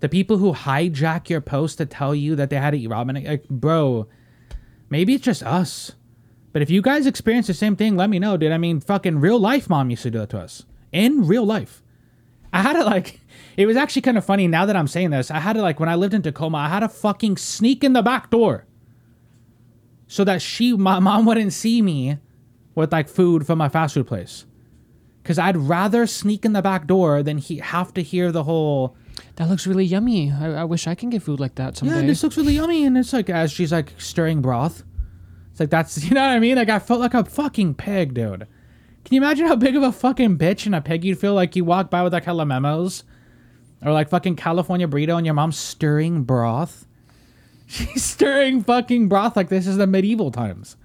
The 0.00 0.08
people 0.08 0.36
who 0.36 0.52
hijack 0.52 1.28
your 1.28 1.40
post 1.40 1.78
to 1.78 1.86
tell 1.86 2.14
you 2.14 2.36
that 2.36 2.50
they 2.50 2.56
had 2.56 2.72
to 2.72 2.78
eat 2.78 2.88
ramen 2.88 3.26
like 3.26 3.48
bro 3.48 4.08
maybe 4.90 5.14
it's 5.14 5.24
just 5.24 5.42
us 5.42 5.92
but 6.52 6.62
if 6.62 6.70
you 6.70 6.82
guys 6.82 7.06
experience 7.06 7.46
the 7.46 7.54
same 7.54 7.76
thing, 7.76 7.96
let 7.96 8.10
me 8.10 8.18
know, 8.18 8.36
dude. 8.36 8.52
I 8.52 8.58
mean, 8.58 8.80
fucking 8.80 9.20
real 9.20 9.38
life 9.38 9.70
mom 9.70 9.90
used 9.90 10.02
to 10.02 10.10
do 10.10 10.18
that 10.18 10.30
to 10.30 10.38
us. 10.38 10.64
In 10.92 11.26
real 11.26 11.46
life. 11.46 11.82
I 12.52 12.60
had 12.60 12.74
to 12.74 12.84
like 12.84 13.20
it 13.56 13.66
was 13.66 13.76
actually 13.76 14.02
kind 14.02 14.18
of 14.18 14.24
funny 14.24 14.46
now 14.46 14.66
that 14.66 14.76
I'm 14.76 14.88
saying 14.88 15.10
this. 15.10 15.30
I 15.30 15.38
had 15.40 15.54
to 15.54 15.62
like 15.62 15.80
when 15.80 15.88
I 15.88 15.94
lived 15.94 16.14
in 16.14 16.22
Tacoma, 16.22 16.58
I 16.58 16.68
had 16.68 16.80
to 16.80 16.88
fucking 16.88 17.36
sneak 17.38 17.82
in 17.82 17.92
the 17.94 18.02
back 18.02 18.30
door. 18.30 18.66
So 20.06 20.24
that 20.24 20.42
she 20.42 20.74
my 20.76 20.98
mom 21.08 21.24
wouldn't 21.24 21.52
see 21.52 21.80
me 21.80 22.18
with 22.74 22.92
like 22.92 23.08
food 23.08 23.46
from 23.46 23.58
my 23.58 23.68
fast 23.68 23.94
food 23.94 24.06
place. 24.06 24.44
Cause 25.24 25.38
I'd 25.38 25.56
rather 25.56 26.06
sneak 26.06 26.44
in 26.44 26.52
the 26.52 26.62
back 26.62 26.88
door 26.88 27.22
than 27.22 27.38
he 27.38 27.58
have 27.58 27.94
to 27.94 28.02
hear 28.02 28.32
the 28.32 28.42
whole 28.42 28.96
That 29.36 29.48
looks 29.48 29.68
really 29.68 29.84
yummy. 29.84 30.32
I, 30.32 30.62
I 30.62 30.64
wish 30.64 30.88
I 30.88 30.96
can 30.96 31.10
get 31.10 31.22
food 31.22 31.38
like 31.38 31.54
that 31.54 31.76
someday. 31.76 32.00
yeah, 32.00 32.06
this 32.06 32.24
looks 32.24 32.36
really 32.36 32.54
yummy. 32.54 32.84
And 32.84 32.98
it's 32.98 33.12
like 33.12 33.30
as 33.30 33.52
she's 33.52 33.70
like 33.72 33.92
stirring 33.98 34.42
broth. 34.42 34.82
It's 35.52 35.60
like 35.60 35.70
that's 35.70 36.02
you 36.08 36.14
know 36.14 36.22
what 36.22 36.30
I 36.30 36.38
mean? 36.40 36.56
Like 36.56 36.68
I 36.68 36.78
felt 36.78 37.00
like 37.00 37.14
a 37.14 37.24
fucking 37.24 37.74
pig, 37.74 38.14
dude. 38.14 38.48
Can 39.04 39.14
you 39.14 39.20
imagine 39.20 39.46
how 39.46 39.56
big 39.56 39.76
of 39.76 39.82
a 39.82 39.92
fucking 39.92 40.38
bitch 40.38 40.66
and 40.66 40.74
a 40.74 40.80
pig 40.80 41.04
you'd 41.04 41.18
feel 41.18 41.34
like 41.34 41.56
you 41.56 41.64
walk 41.64 41.90
by 41.90 42.02
with 42.02 42.12
like 42.12 42.24
hella 42.24 42.46
memos? 42.46 43.04
Or 43.84 43.92
like 43.92 44.08
fucking 44.08 44.36
California 44.36 44.86
burrito 44.86 45.16
and 45.16 45.26
your 45.26 45.34
mom's 45.34 45.58
stirring 45.58 46.22
broth. 46.22 46.86
She's 47.66 48.04
stirring 48.04 48.62
fucking 48.62 49.08
broth 49.08 49.36
like 49.36 49.48
this 49.48 49.66
is 49.66 49.76
the 49.76 49.86
medieval 49.86 50.30
times. 50.30 50.76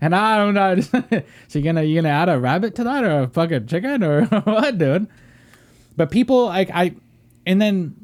And 0.00 0.14
I 0.14 0.36
don't 0.36 0.54
know. 0.54 0.80
so 1.48 1.58
you 1.58 1.62
gonna 1.62 1.82
you 1.82 1.96
gonna 1.96 2.08
add 2.08 2.28
a 2.28 2.38
rabbit 2.38 2.74
to 2.76 2.84
that 2.84 3.04
or 3.04 3.22
a 3.22 3.28
fucking 3.28 3.66
chicken 3.66 4.02
or 4.02 4.24
what, 4.26 4.78
dude? 4.78 5.08
But 5.96 6.10
people 6.10 6.46
like 6.46 6.70
I 6.72 6.94
and 7.44 7.60
then 7.60 7.96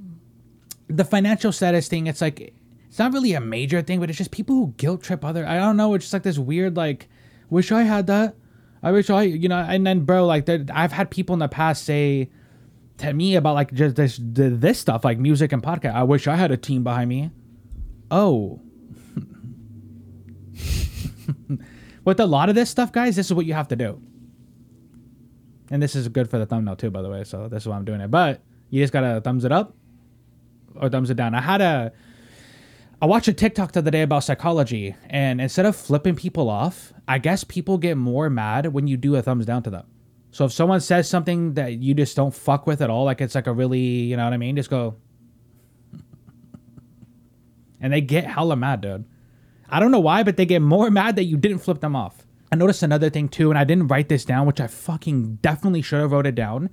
the 0.88 1.04
financial 1.04 1.52
status 1.52 1.88
thing, 1.88 2.06
it's 2.06 2.20
like 2.20 2.52
it's 2.96 2.98
not 2.98 3.12
really 3.12 3.34
a 3.34 3.42
major 3.42 3.82
thing, 3.82 4.00
but 4.00 4.08
it's 4.08 4.16
just 4.16 4.30
people 4.30 4.56
who 4.56 4.72
guilt 4.78 5.02
trip 5.02 5.22
other. 5.22 5.46
I 5.46 5.58
don't 5.58 5.76
know. 5.76 5.92
It's 5.92 6.06
just 6.06 6.14
like 6.14 6.22
this 6.22 6.38
weird 6.38 6.78
like, 6.78 7.10
wish 7.50 7.70
I 7.70 7.82
had 7.82 8.06
that. 8.06 8.36
I 8.82 8.90
wish 8.90 9.10
I, 9.10 9.24
you 9.24 9.50
know. 9.50 9.58
And 9.58 9.86
then, 9.86 10.06
bro, 10.06 10.24
like 10.24 10.48
I've 10.48 10.92
had 10.92 11.10
people 11.10 11.34
in 11.34 11.40
the 11.40 11.46
past 11.46 11.84
say 11.84 12.30
to 12.96 13.12
me 13.12 13.36
about 13.36 13.54
like 13.54 13.70
just 13.74 13.96
this 13.96 14.18
this 14.18 14.78
stuff, 14.78 15.04
like 15.04 15.18
music 15.18 15.52
and 15.52 15.62
podcast. 15.62 15.92
I 15.92 16.04
wish 16.04 16.26
I 16.26 16.36
had 16.36 16.50
a 16.50 16.56
team 16.56 16.84
behind 16.84 17.10
me. 17.10 17.32
Oh. 18.10 18.62
With 22.06 22.18
a 22.18 22.26
lot 22.26 22.48
of 22.48 22.54
this 22.54 22.70
stuff, 22.70 22.92
guys, 22.92 23.14
this 23.14 23.26
is 23.26 23.34
what 23.34 23.44
you 23.44 23.52
have 23.52 23.68
to 23.68 23.76
do. 23.76 24.00
And 25.70 25.82
this 25.82 25.94
is 25.94 26.08
good 26.08 26.30
for 26.30 26.38
the 26.38 26.46
thumbnail 26.46 26.76
too, 26.76 26.90
by 26.90 27.02
the 27.02 27.10
way. 27.10 27.24
So 27.24 27.46
this 27.48 27.64
is 27.64 27.68
why 27.68 27.76
I'm 27.76 27.84
doing 27.84 28.00
it. 28.00 28.10
But 28.10 28.40
you 28.70 28.82
just 28.82 28.94
gotta 28.94 29.20
thumbs 29.20 29.44
it 29.44 29.52
up 29.52 29.76
or 30.74 30.88
thumbs 30.88 31.10
it 31.10 31.18
down. 31.18 31.34
I 31.34 31.42
had 31.42 31.60
a 31.60 31.92
I 33.00 33.04
watched 33.04 33.28
a 33.28 33.34
TikTok 33.34 33.72
the 33.72 33.80
other 33.80 33.90
day 33.90 34.02
about 34.02 34.24
psychology, 34.24 34.96
and 35.10 35.38
instead 35.38 35.66
of 35.66 35.76
flipping 35.76 36.16
people 36.16 36.48
off, 36.48 36.94
I 37.06 37.18
guess 37.18 37.44
people 37.44 37.76
get 37.76 37.98
more 37.98 38.30
mad 38.30 38.72
when 38.72 38.86
you 38.86 38.96
do 38.96 39.16
a 39.16 39.22
thumbs 39.22 39.44
down 39.44 39.62
to 39.64 39.70
them. 39.70 39.86
So 40.30 40.46
if 40.46 40.52
someone 40.52 40.80
says 40.80 41.08
something 41.08 41.54
that 41.54 41.74
you 41.74 41.92
just 41.92 42.16
don't 42.16 42.34
fuck 42.34 42.66
with 42.66 42.80
at 42.80 42.88
all, 42.88 43.04
like 43.04 43.20
it's 43.20 43.34
like 43.34 43.46
a 43.46 43.52
really, 43.52 43.80
you 43.80 44.16
know 44.16 44.24
what 44.24 44.32
I 44.32 44.38
mean, 44.38 44.56
just 44.56 44.70
go. 44.70 44.96
and 47.80 47.92
they 47.92 48.00
get 48.00 48.24
hella 48.24 48.56
mad, 48.56 48.80
dude. 48.80 49.04
I 49.68 49.78
don't 49.78 49.90
know 49.90 50.00
why, 50.00 50.22
but 50.22 50.38
they 50.38 50.46
get 50.46 50.62
more 50.62 50.90
mad 51.00 51.16
that 51.16 51.24
you 51.24 51.36
didn't 51.36 51.58
flip 51.58 51.80
them 51.80 51.94
off. 51.94 52.26
I 52.50 52.56
noticed 52.56 52.82
another 52.82 53.10
thing 53.10 53.28
too, 53.28 53.50
and 53.50 53.58
I 53.58 53.64
didn't 53.64 53.88
write 53.88 54.08
this 54.08 54.24
down, 54.24 54.46
which 54.46 54.60
I 54.60 54.68
fucking 54.68 55.36
definitely 55.42 55.82
should 55.82 56.00
have 56.00 56.12
wrote 56.12 56.26
it 56.26 56.34
down. 56.34 56.70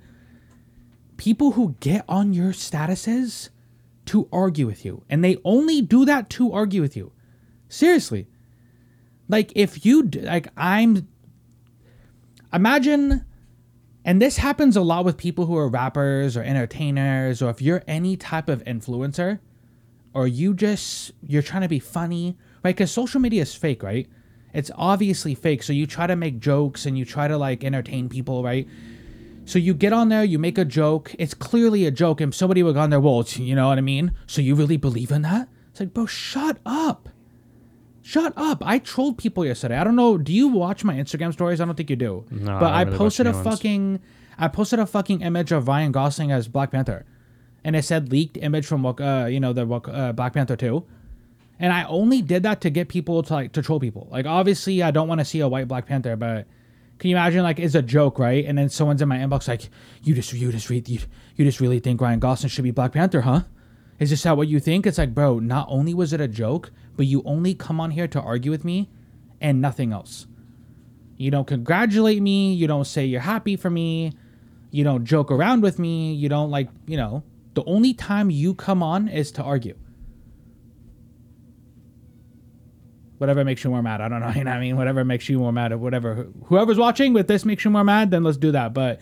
People 1.18 1.52
who 1.52 1.76
get 1.80 2.04
on 2.08 2.32
your 2.32 2.52
statuses 2.52 3.50
to 4.06 4.28
argue 4.32 4.66
with 4.66 4.84
you, 4.84 5.02
and 5.08 5.24
they 5.24 5.38
only 5.44 5.80
do 5.80 6.04
that 6.04 6.28
to 6.30 6.52
argue 6.52 6.82
with 6.82 6.96
you. 6.96 7.12
Seriously. 7.68 8.26
Like 9.28 9.52
if 9.54 9.84
you 9.84 10.02
like 10.02 10.48
I'm 10.56 11.08
imagine 12.52 13.24
and 14.04 14.20
this 14.20 14.36
happens 14.36 14.76
a 14.76 14.82
lot 14.82 15.04
with 15.04 15.16
people 15.16 15.46
who 15.46 15.56
are 15.56 15.68
rappers 15.68 16.36
or 16.36 16.42
entertainers 16.42 17.40
or 17.40 17.50
if 17.50 17.62
you're 17.62 17.82
any 17.88 18.16
type 18.16 18.48
of 18.48 18.62
influencer 18.64 19.40
or 20.12 20.28
you 20.28 20.54
just 20.54 21.12
you're 21.22 21.42
trying 21.42 21.62
to 21.62 21.68
be 21.68 21.78
funny, 21.78 22.36
right? 22.62 22.76
Cuz 22.76 22.90
social 22.90 23.20
media 23.20 23.42
is 23.42 23.54
fake, 23.54 23.82
right? 23.82 24.06
It's 24.52 24.70
obviously 24.76 25.34
fake. 25.34 25.62
So 25.62 25.72
you 25.72 25.86
try 25.86 26.06
to 26.06 26.14
make 26.14 26.38
jokes 26.38 26.86
and 26.86 26.96
you 26.96 27.04
try 27.04 27.26
to 27.26 27.36
like 27.36 27.64
entertain 27.64 28.08
people, 28.08 28.44
right? 28.44 28.68
So 29.46 29.58
you 29.58 29.74
get 29.74 29.92
on 29.92 30.08
there, 30.08 30.24
you 30.24 30.38
make 30.38 30.56
a 30.58 30.64
joke. 30.64 31.14
It's 31.18 31.34
clearly 31.34 31.86
a 31.86 31.90
joke, 31.90 32.20
and 32.20 32.34
somebody 32.34 32.62
would 32.62 32.74
go 32.74 32.80
on 32.80 32.90
there, 32.90 33.00
well, 33.00 33.24
you 33.34 33.54
know 33.54 33.68
what 33.68 33.78
I 33.78 33.82
mean? 33.82 34.12
So 34.26 34.40
you 34.40 34.54
really 34.54 34.76
believe 34.78 35.10
in 35.10 35.22
that? 35.22 35.48
It's 35.70 35.80
like, 35.80 35.92
bro, 35.92 36.06
shut 36.06 36.58
up. 36.64 37.08
Shut 38.00 38.32
up. 38.36 38.62
I 38.64 38.78
trolled 38.78 39.18
people 39.18 39.44
yesterday. 39.46 39.76
I 39.76 39.84
don't 39.84 39.96
know. 39.96 40.18
Do 40.18 40.32
you 40.32 40.48
watch 40.48 40.84
my 40.84 40.94
Instagram 40.94 41.32
stories? 41.32 41.60
I 41.60 41.64
don't 41.64 41.74
think 41.74 41.90
you 41.90 41.96
do. 41.96 42.24
No, 42.30 42.58
but 42.58 42.72
I 42.72 42.80
I, 42.80 42.84
don't 42.84 42.92
really 42.92 42.98
posted 42.98 43.26
a 43.26 43.32
fucking 43.32 44.00
I 44.38 44.48
posted 44.48 44.78
a 44.78 44.86
fucking 44.86 45.22
image 45.22 45.52
of 45.52 45.68
Ryan 45.68 45.92
Gosling 45.92 46.30
as 46.30 46.48
Black 46.48 46.70
Panther. 46.70 47.06
and 47.64 47.74
it 47.74 47.82
said 47.82 48.10
leaked 48.10 48.36
image 48.36 48.66
from 48.66 48.84
uh, 48.84 49.26
you 49.26 49.40
know 49.40 49.52
the 49.52 49.66
uh, 49.66 50.12
Black 50.12 50.34
Panther 50.34 50.54
two, 50.54 50.84
and 51.58 51.72
I 51.72 51.84
only 51.84 52.20
did 52.20 52.42
that 52.42 52.60
to 52.60 52.70
get 52.70 52.88
people 52.88 53.22
to 53.22 53.32
like 53.32 53.52
to 53.52 53.62
troll 53.62 53.80
people. 53.80 54.08
Like 54.10 54.26
obviously 54.26 54.82
I 54.82 54.90
don't 54.90 55.08
want 55.08 55.20
to 55.20 55.24
see 55.24 55.40
a 55.40 55.48
white 55.48 55.66
Black 55.66 55.86
Panther, 55.86 56.14
but 56.14 56.46
can 56.98 57.10
you 57.10 57.16
imagine 57.16 57.42
like 57.42 57.58
it's 57.58 57.74
a 57.74 57.82
joke, 57.82 58.18
right? 58.18 58.44
And 58.44 58.56
then 58.56 58.68
someone's 58.68 59.02
in 59.02 59.08
my 59.08 59.18
inbox 59.18 59.48
like, 59.48 59.68
you 60.02 60.14
just 60.14 60.32
you 60.32 60.50
just 60.52 60.70
read 60.70 60.88
you, 60.88 61.00
you 61.36 61.44
just 61.44 61.60
really 61.60 61.80
think 61.80 62.00
Ryan 62.00 62.20
Gosling 62.20 62.50
should 62.50 62.64
be 62.64 62.70
Black 62.70 62.92
Panther, 62.92 63.22
huh? 63.22 63.42
Is 63.98 64.10
this 64.10 64.22
that 64.24 64.36
what 64.36 64.48
you 64.48 64.60
think? 64.60 64.86
It's 64.86 64.98
like, 64.98 65.14
bro, 65.14 65.38
not 65.38 65.66
only 65.70 65.94
was 65.94 66.12
it 66.12 66.20
a 66.20 66.28
joke, 66.28 66.72
but 66.96 67.06
you 67.06 67.22
only 67.24 67.54
come 67.54 67.80
on 67.80 67.90
here 67.92 68.08
to 68.08 68.20
argue 68.20 68.50
with 68.50 68.64
me 68.64 68.88
and 69.40 69.60
nothing 69.60 69.92
else. 69.92 70.26
You 71.16 71.30
don't 71.30 71.46
congratulate 71.46 72.20
me, 72.20 72.54
you 72.54 72.66
don't 72.66 72.86
say 72.86 73.04
you're 73.04 73.20
happy 73.20 73.56
for 73.56 73.70
me, 73.70 74.12
you 74.70 74.82
don't 74.82 75.04
joke 75.04 75.30
around 75.30 75.62
with 75.62 75.78
me, 75.78 76.12
you 76.12 76.28
don't 76.28 76.50
like, 76.50 76.68
you 76.86 76.96
know, 76.96 77.22
the 77.54 77.64
only 77.64 77.94
time 77.94 78.30
you 78.30 78.54
come 78.54 78.82
on 78.82 79.06
is 79.06 79.30
to 79.32 79.42
argue. 79.42 79.76
Whatever 83.18 83.44
makes 83.44 83.62
you 83.62 83.70
more 83.70 83.82
mad. 83.82 84.00
I 84.00 84.08
don't 84.08 84.20
know. 84.20 84.28
You 84.34 84.44
know 84.44 84.50
what 84.50 84.56
I 84.56 84.60
mean? 84.60 84.76
Whatever 84.76 85.04
makes 85.04 85.28
you 85.28 85.38
more 85.38 85.52
mad 85.52 85.72
or 85.72 85.78
whatever. 85.78 86.26
Whoever's 86.46 86.78
watching, 86.78 87.16
if 87.16 87.26
this 87.26 87.44
makes 87.44 87.64
you 87.64 87.70
more 87.70 87.84
mad, 87.84 88.10
then 88.10 88.24
let's 88.24 88.36
do 88.36 88.52
that. 88.52 88.74
But 88.74 89.00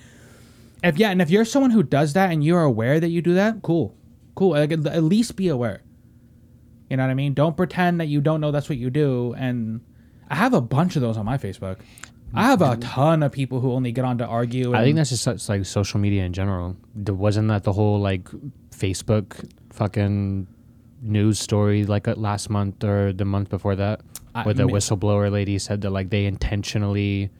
if 0.82 0.98
yeah, 0.98 1.10
and 1.10 1.22
if 1.22 1.30
you're 1.30 1.44
someone 1.44 1.70
who 1.70 1.82
does 1.82 2.12
that 2.12 2.30
and 2.30 2.44
you're 2.44 2.62
aware 2.62 3.00
that 3.00 3.08
you 3.08 3.22
do 3.22 3.34
that, 3.34 3.62
cool. 3.62 3.96
Cool. 4.34 4.50
Like 4.50 4.72
at 4.72 5.04
least 5.04 5.36
be 5.36 5.48
aware. 5.48 5.82
You 6.90 6.96
know 6.96 7.04
what 7.04 7.10
I 7.10 7.14
mean? 7.14 7.32
Don't 7.32 7.56
pretend 7.56 8.00
that 8.00 8.06
you 8.06 8.20
don't 8.20 8.40
know 8.40 8.50
that's 8.50 8.68
what 8.68 8.78
you 8.78 8.90
do. 8.90 9.34
And 9.38 9.80
I 10.28 10.36
have 10.36 10.52
a 10.52 10.60
bunch 10.60 10.96
of 10.96 11.02
those 11.02 11.16
on 11.16 11.24
my 11.24 11.38
Facebook. 11.38 11.78
I 12.34 12.44
have 12.44 12.62
a 12.62 12.70
mm-hmm. 12.70 12.80
ton 12.80 13.22
of 13.22 13.32
people 13.32 13.60
who 13.60 13.72
only 13.72 13.92
get 13.92 14.04
on 14.04 14.18
to 14.18 14.26
argue. 14.26 14.74
I 14.74 14.82
think 14.84 14.96
that's 14.96 15.10
just 15.10 15.22
such, 15.22 15.48
like 15.48 15.66
social 15.66 16.00
media 16.00 16.24
in 16.24 16.32
general. 16.32 16.76
Wasn't 16.94 17.48
that 17.48 17.64
the 17.64 17.72
whole 17.72 18.00
like 18.00 18.28
Facebook 18.70 19.48
fucking 19.70 20.46
news 21.02 21.38
story 21.38 21.84
like 21.84 22.06
uh, 22.08 22.14
last 22.16 22.48
month 22.48 22.82
or 22.84 23.12
the 23.12 23.24
month 23.24 23.50
before 23.50 23.74
that, 23.76 24.00
I- 24.34 24.44
where 24.44 24.54
the 24.54 24.68
whistleblower 24.68 25.30
lady 25.30 25.58
said 25.58 25.80
that 25.82 25.90
like 25.90 26.10
they 26.10 26.24
intentionally 26.26 27.30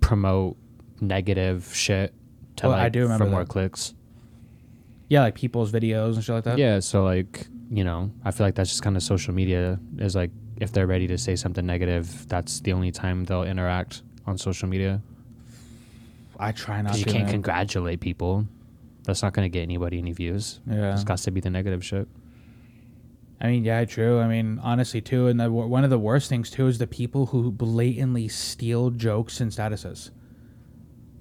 promote 0.00 0.56
negative 1.00 1.70
shit 1.74 2.14
to 2.56 2.68
Well, 2.68 2.76
I 2.76 2.84
like 2.84 2.92
do 2.92 3.02
remember 3.02 3.24
for 3.24 3.30
more 3.30 3.40
that. 3.40 3.48
clicks. 3.48 3.94
yeah, 5.08 5.20
like 5.22 5.34
people's 5.34 5.72
videos 5.72 6.14
and 6.14 6.24
shit 6.24 6.34
like 6.34 6.44
that. 6.44 6.58
Yeah, 6.58 6.80
so 6.80 7.04
like 7.04 7.46
you 7.70 7.82
know, 7.82 8.10
I 8.24 8.30
feel 8.30 8.46
like 8.46 8.54
that's 8.54 8.70
just 8.70 8.82
kind 8.82 8.96
of 8.96 9.02
social 9.02 9.34
media 9.34 9.80
is 9.98 10.14
like 10.14 10.30
if 10.60 10.70
they're 10.70 10.86
ready 10.86 11.06
to 11.08 11.18
say 11.18 11.34
something 11.34 11.64
negative, 11.66 12.28
that's 12.28 12.60
the 12.60 12.72
only 12.72 12.92
time 12.92 13.24
they'll 13.24 13.42
interact 13.42 14.02
on 14.26 14.38
social 14.38 14.68
media. 14.68 15.00
I 16.38 16.52
try 16.52 16.82
not 16.82 16.92
Because 16.92 17.00
you 17.06 17.12
can't 17.12 17.28
congratulate 17.30 18.00
people. 18.00 18.46
That's 19.04 19.22
not 19.22 19.32
going 19.32 19.44
to 19.46 19.48
get 19.50 19.62
anybody 19.62 19.98
any 19.98 20.12
views. 20.12 20.60
Yeah. 20.70 20.92
It's 20.94 21.04
got 21.04 21.18
to 21.18 21.30
be 21.30 21.40
the 21.40 21.50
negative 21.50 21.84
shit. 21.84 22.06
I 23.40 23.48
mean, 23.48 23.64
yeah, 23.64 23.84
true. 23.84 24.20
I 24.20 24.28
mean, 24.28 24.60
honestly, 24.62 25.00
too, 25.00 25.26
and 25.26 25.38
the, 25.38 25.50
one 25.50 25.84
of 25.84 25.90
the 25.90 25.98
worst 25.98 26.28
things 26.28 26.50
too 26.50 26.66
is 26.66 26.78
the 26.78 26.86
people 26.86 27.26
who 27.26 27.50
blatantly 27.50 28.28
steal 28.28 28.90
jokes 28.90 29.40
and 29.40 29.50
statuses. 29.50 30.10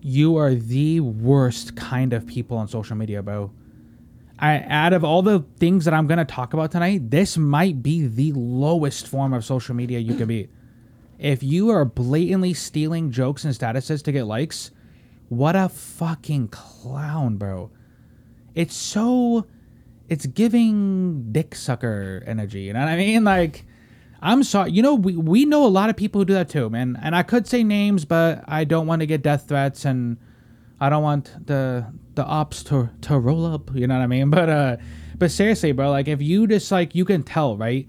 You 0.02 0.38
are 0.38 0.54
the 0.54 1.00
worst 1.00 1.76
kind 1.76 2.14
of 2.14 2.28
people 2.28 2.58
on 2.58 2.68
social 2.68 2.96
media, 2.96 3.22
bro. 3.22 3.52
I, 4.38 4.60
out 4.62 4.94
of 4.94 5.04
all 5.04 5.22
the 5.22 5.46
things 5.58 5.86
that 5.86 5.94
I'm 5.94 6.08
gonna 6.08 6.26
talk 6.26 6.54
about 6.54 6.72
tonight, 6.72 7.10
this 7.10 7.38
might 7.38 7.82
be 7.82 8.08
the 8.08 8.32
lowest 8.34 9.08
form 9.08 9.34
of 9.34 9.46
social 9.46 9.76
media 9.76 10.00
you 10.00 10.16
could 10.16 10.28
be. 10.28 10.50
If 11.18 11.42
you 11.42 11.70
are 11.70 11.86
blatantly 11.86 12.54
stealing 12.54 13.12
jokes 13.12 13.46
and 13.46 13.54
statuses 13.56 14.04
to 14.04 14.12
get 14.12 14.26
likes, 14.26 14.72
what 15.30 15.56
a 15.56 15.70
fucking 15.70 16.50
clown, 16.50 17.38
bro. 17.38 17.72
It's 18.56 18.76
so 18.76 19.48
it's 20.14 20.28
giving 20.28 21.32
dick 21.32 21.56
sucker 21.56 22.24
energy. 22.28 22.62
You 22.62 22.74
know 22.74 22.82
what 22.82 22.90
I 22.90 22.98
mean? 22.98 23.24
Like, 23.24 23.66
I'm 24.22 24.44
sorry. 24.44 24.72
You 24.72 24.84
know, 24.84 24.94
we, 24.94 25.16
we 25.16 25.44
know 25.44 25.66
a 25.66 25.74
lot 25.80 25.90
of 25.90 25.98
people 25.98 26.22
who 26.22 26.26
do 26.26 26.34
that 26.34 26.50
too, 26.50 26.70
man. 26.70 27.00
And 27.02 27.16
I 27.16 27.24
could 27.24 27.48
say 27.48 27.64
names, 27.64 28.06
but 28.06 28.44
I 28.48 28.64
don't 28.64 28.86
want 28.86 29.00
to 29.00 29.08
get 29.08 29.24
death 29.24 29.48
threats 29.48 29.86
and 29.86 30.18
I 30.80 30.90
don't 30.90 31.02
want 31.02 31.48
the 31.48 31.88
the 32.14 32.24
ops 32.24 32.62
to 32.66 32.92
to 33.02 33.18
roll 33.18 33.44
up. 33.44 33.74
You 33.74 33.88
know 33.88 33.96
what 33.96 34.04
I 34.04 34.08
mean? 34.08 34.30
But 34.38 34.50
uh, 34.50 34.78
but 35.18 35.32
seriously, 35.32 35.72
bro, 35.72 35.90
like 35.90 36.08
if 36.08 36.22
you 36.22 36.46
just 36.46 36.72
like 36.72 36.94
you 36.94 37.06
can 37.06 37.24
tell, 37.24 37.58
right? 37.58 37.88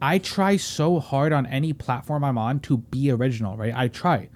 I 0.00 0.18
try 0.18 0.56
so 0.56 0.98
hard 0.98 1.34
on 1.34 1.44
any 1.44 1.74
platform 1.74 2.24
I'm 2.24 2.38
on 2.38 2.60
to 2.60 2.78
be 2.78 3.10
original, 3.10 3.56
right? 3.58 3.74
I 3.74 3.88
try. 3.88 4.30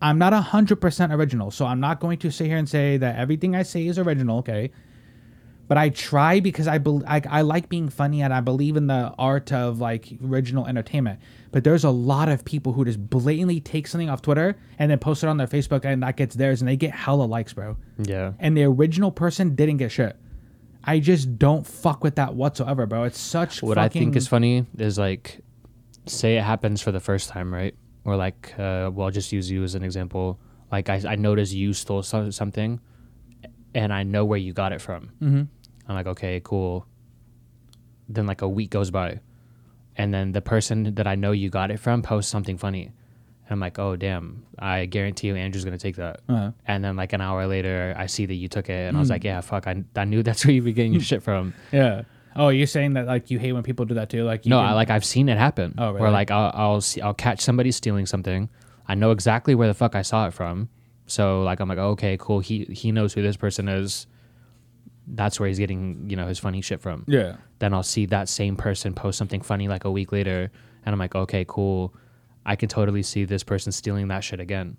I'm 0.00 0.18
not 0.18 0.32
hundred 0.32 0.80
percent 0.80 1.12
original, 1.12 1.50
so 1.50 1.66
I'm 1.66 1.80
not 1.80 2.00
going 2.00 2.16
to 2.18 2.30
sit 2.30 2.46
here 2.46 2.56
and 2.56 2.68
say 2.68 2.96
that 2.96 3.16
everything 3.16 3.54
I 3.54 3.64
say 3.64 3.86
is 3.86 3.98
original. 3.98 4.38
Okay, 4.38 4.70
but 5.68 5.76
I 5.76 5.88
try 5.90 6.40
because 6.40 6.68
I, 6.68 6.78
bel 6.78 7.02
I 7.06 7.20
I 7.28 7.42
like 7.42 7.68
being 7.68 7.88
funny 7.88 8.22
and 8.22 8.32
I 8.32 8.40
believe 8.40 8.76
in 8.76 8.86
the 8.86 9.12
art 9.18 9.52
of 9.52 9.80
like 9.80 10.08
original 10.24 10.66
entertainment. 10.66 11.20
But 11.50 11.64
there's 11.64 11.84
a 11.84 11.90
lot 11.90 12.28
of 12.28 12.44
people 12.44 12.72
who 12.72 12.84
just 12.84 13.08
blatantly 13.08 13.60
take 13.60 13.86
something 13.86 14.10
off 14.10 14.22
Twitter 14.22 14.56
and 14.78 14.90
then 14.90 14.98
post 14.98 15.22
it 15.22 15.28
on 15.28 15.38
their 15.38 15.46
Facebook 15.46 15.84
and 15.84 16.02
that 16.02 16.16
gets 16.16 16.34
theirs 16.36 16.60
and 16.60 16.68
they 16.68 16.76
get 16.76 16.92
hella 16.92 17.24
likes, 17.24 17.52
bro. 17.52 17.76
Yeah. 17.98 18.32
And 18.38 18.56
the 18.56 18.64
original 18.64 19.10
person 19.10 19.54
didn't 19.54 19.78
get 19.78 19.90
shit. 19.90 20.16
I 20.84 21.00
just 21.00 21.38
don't 21.38 21.66
fuck 21.66 22.04
with 22.04 22.16
that 22.16 22.34
whatsoever, 22.34 22.86
bro. 22.86 23.04
It's 23.04 23.18
such 23.18 23.62
What 23.62 23.76
fucking, 23.76 24.00
I 24.02 24.04
think 24.04 24.16
is 24.16 24.28
funny 24.28 24.66
is 24.78 24.98
like, 24.98 25.40
say 26.06 26.36
it 26.36 26.42
happens 26.42 26.80
for 26.80 26.92
the 26.92 27.00
first 27.00 27.28
time, 27.28 27.52
right? 27.52 27.74
Or 28.04 28.16
like, 28.16 28.52
uh, 28.56 28.90
well, 28.92 29.06
I'll 29.06 29.10
just 29.10 29.32
use 29.32 29.50
you 29.50 29.64
as 29.64 29.74
an 29.74 29.82
example. 29.82 30.38
Like, 30.70 30.88
I, 30.88 31.02
I 31.08 31.16
noticed 31.16 31.52
you 31.52 31.72
stole 31.72 32.02
some, 32.04 32.30
something 32.30 32.80
and 33.74 33.92
I 33.92 34.04
know 34.04 34.24
where 34.24 34.38
you 34.38 34.52
got 34.52 34.72
it 34.72 34.80
from. 34.80 35.10
Mm-hmm. 35.20 35.42
I'm 35.88 35.94
like, 35.94 36.06
okay, 36.06 36.40
cool. 36.42 36.86
Then 38.08 38.26
like 38.26 38.42
a 38.42 38.48
week 38.48 38.70
goes 38.70 38.90
by. 38.90 39.20
And 39.96 40.12
then 40.12 40.32
the 40.32 40.42
person 40.42 40.94
that 40.94 41.06
I 41.06 41.14
know 41.14 41.32
you 41.32 41.48
got 41.48 41.70
it 41.70 41.78
from 41.80 42.02
posts 42.02 42.30
something 42.30 42.58
funny. 42.58 42.84
And 42.84 43.50
I'm 43.52 43.60
like, 43.60 43.78
oh, 43.78 43.96
damn. 43.96 44.44
I 44.58 44.86
guarantee 44.86 45.28
you 45.28 45.36
Andrew's 45.36 45.64
going 45.64 45.76
to 45.76 45.82
take 45.82 45.96
that. 45.96 46.20
Uh-huh. 46.28 46.50
And 46.66 46.84
then 46.84 46.96
like 46.96 47.12
an 47.12 47.20
hour 47.20 47.46
later, 47.46 47.94
I 47.96 48.06
see 48.06 48.26
that 48.26 48.34
you 48.34 48.48
took 48.48 48.68
it. 48.68 48.88
And 48.88 48.96
I 48.96 49.00
was 49.00 49.08
like, 49.10 49.24
yeah, 49.24 49.40
fuck. 49.40 49.66
I, 49.66 49.84
I 49.94 50.04
knew 50.04 50.22
that's 50.22 50.44
where 50.46 50.52
you 50.54 50.62
were 50.62 50.70
getting 50.72 50.92
your 50.92 51.02
shit 51.02 51.22
from. 51.22 51.54
Yeah. 51.72 52.02
Oh, 52.38 52.48
you're 52.50 52.66
saying 52.66 52.94
that 52.94 53.06
like 53.06 53.30
you 53.30 53.38
hate 53.38 53.52
when 53.54 53.62
people 53.62 53.86
do 53.86 53.94
that 53.94 54.10
too? 54.10 54.24
Like 54.24 54.44
you 54.44 54.50
No, 54.50 54.58
can- 54.58 54.66
I 54.68 54.72
like 54.74 54.90
I've 54.90 55.06
seen 55.06 55.30
it 55.30 55.38
happen. 55.38 55.74
Oh, 55.78 55.88
really? 55.92 56.02
Where 56.02 56.10
like 56.10 56.30
I'll 56.30 56.50
I'll 56.54 56.80
see 56.82 57.00
I'll 57.00 57.14
catch 57.14 57.40
somebody 57.40 57.70
stealing 57.72 58.04
something. 58.04 58.50
I 58.86 58.94
know 58.94 59.10
exactly 59.10 59.54
where 59.54 59.68
the 59.68 59.72
fuck 59.74 59.94
I 59.94 60.02
saw 60.02 60.26
it 60.26 60.34
from. 60.34 60.68
So 61.06 61.40
like 61.44 61.60
I'm 61.60 61.68
like 61.70 61.78
okay 61.78 62.18
cool 62.20 62.40
he 62.40 62.64
he 62.66 62.92
knows 62.92 63.14
who 63.14 63.22
this 63.22 63.38
person 63.38 63.68
is. 63.68 64.06
That's 65.06 65.38
where 65.38 65.48
he's 65.48 65.58
getting 65.58 66.08
you 66.10 66.16
know 66.16 66.26
his 66.26 66.38
funny 66.38 66.60
shit 66.60 66.80
from. 66.80 67.04
Yeah. 67.06 67.36
Then 67.58 67.72
I'll 67.72 67.82
see 67.82 68.06
that 68.06 68.28
same 68.28 68.56
person 68.56 68.92
post 68.94 69.18
something 69.18 69.40
funny 69.40 69.68
like 69.68 69.84
a 69.84 69.90
week 69.90 70.12
later, 70.12 70.50
and 70.84 70.92
I'm 70.92 70.98
like 70.98 71.14
okay 71.14 71.44
cool. 71.48 71.94
I 72.44 72.56
can 72.56 72.68
totally 72.68 73.02
see 73.02 73.24
this 73.24 73.42
person 73.42 73.72
stealing 73.72 74.08
that 74.08 74.22
shit 74.24 74.40
again. 74.40 74.76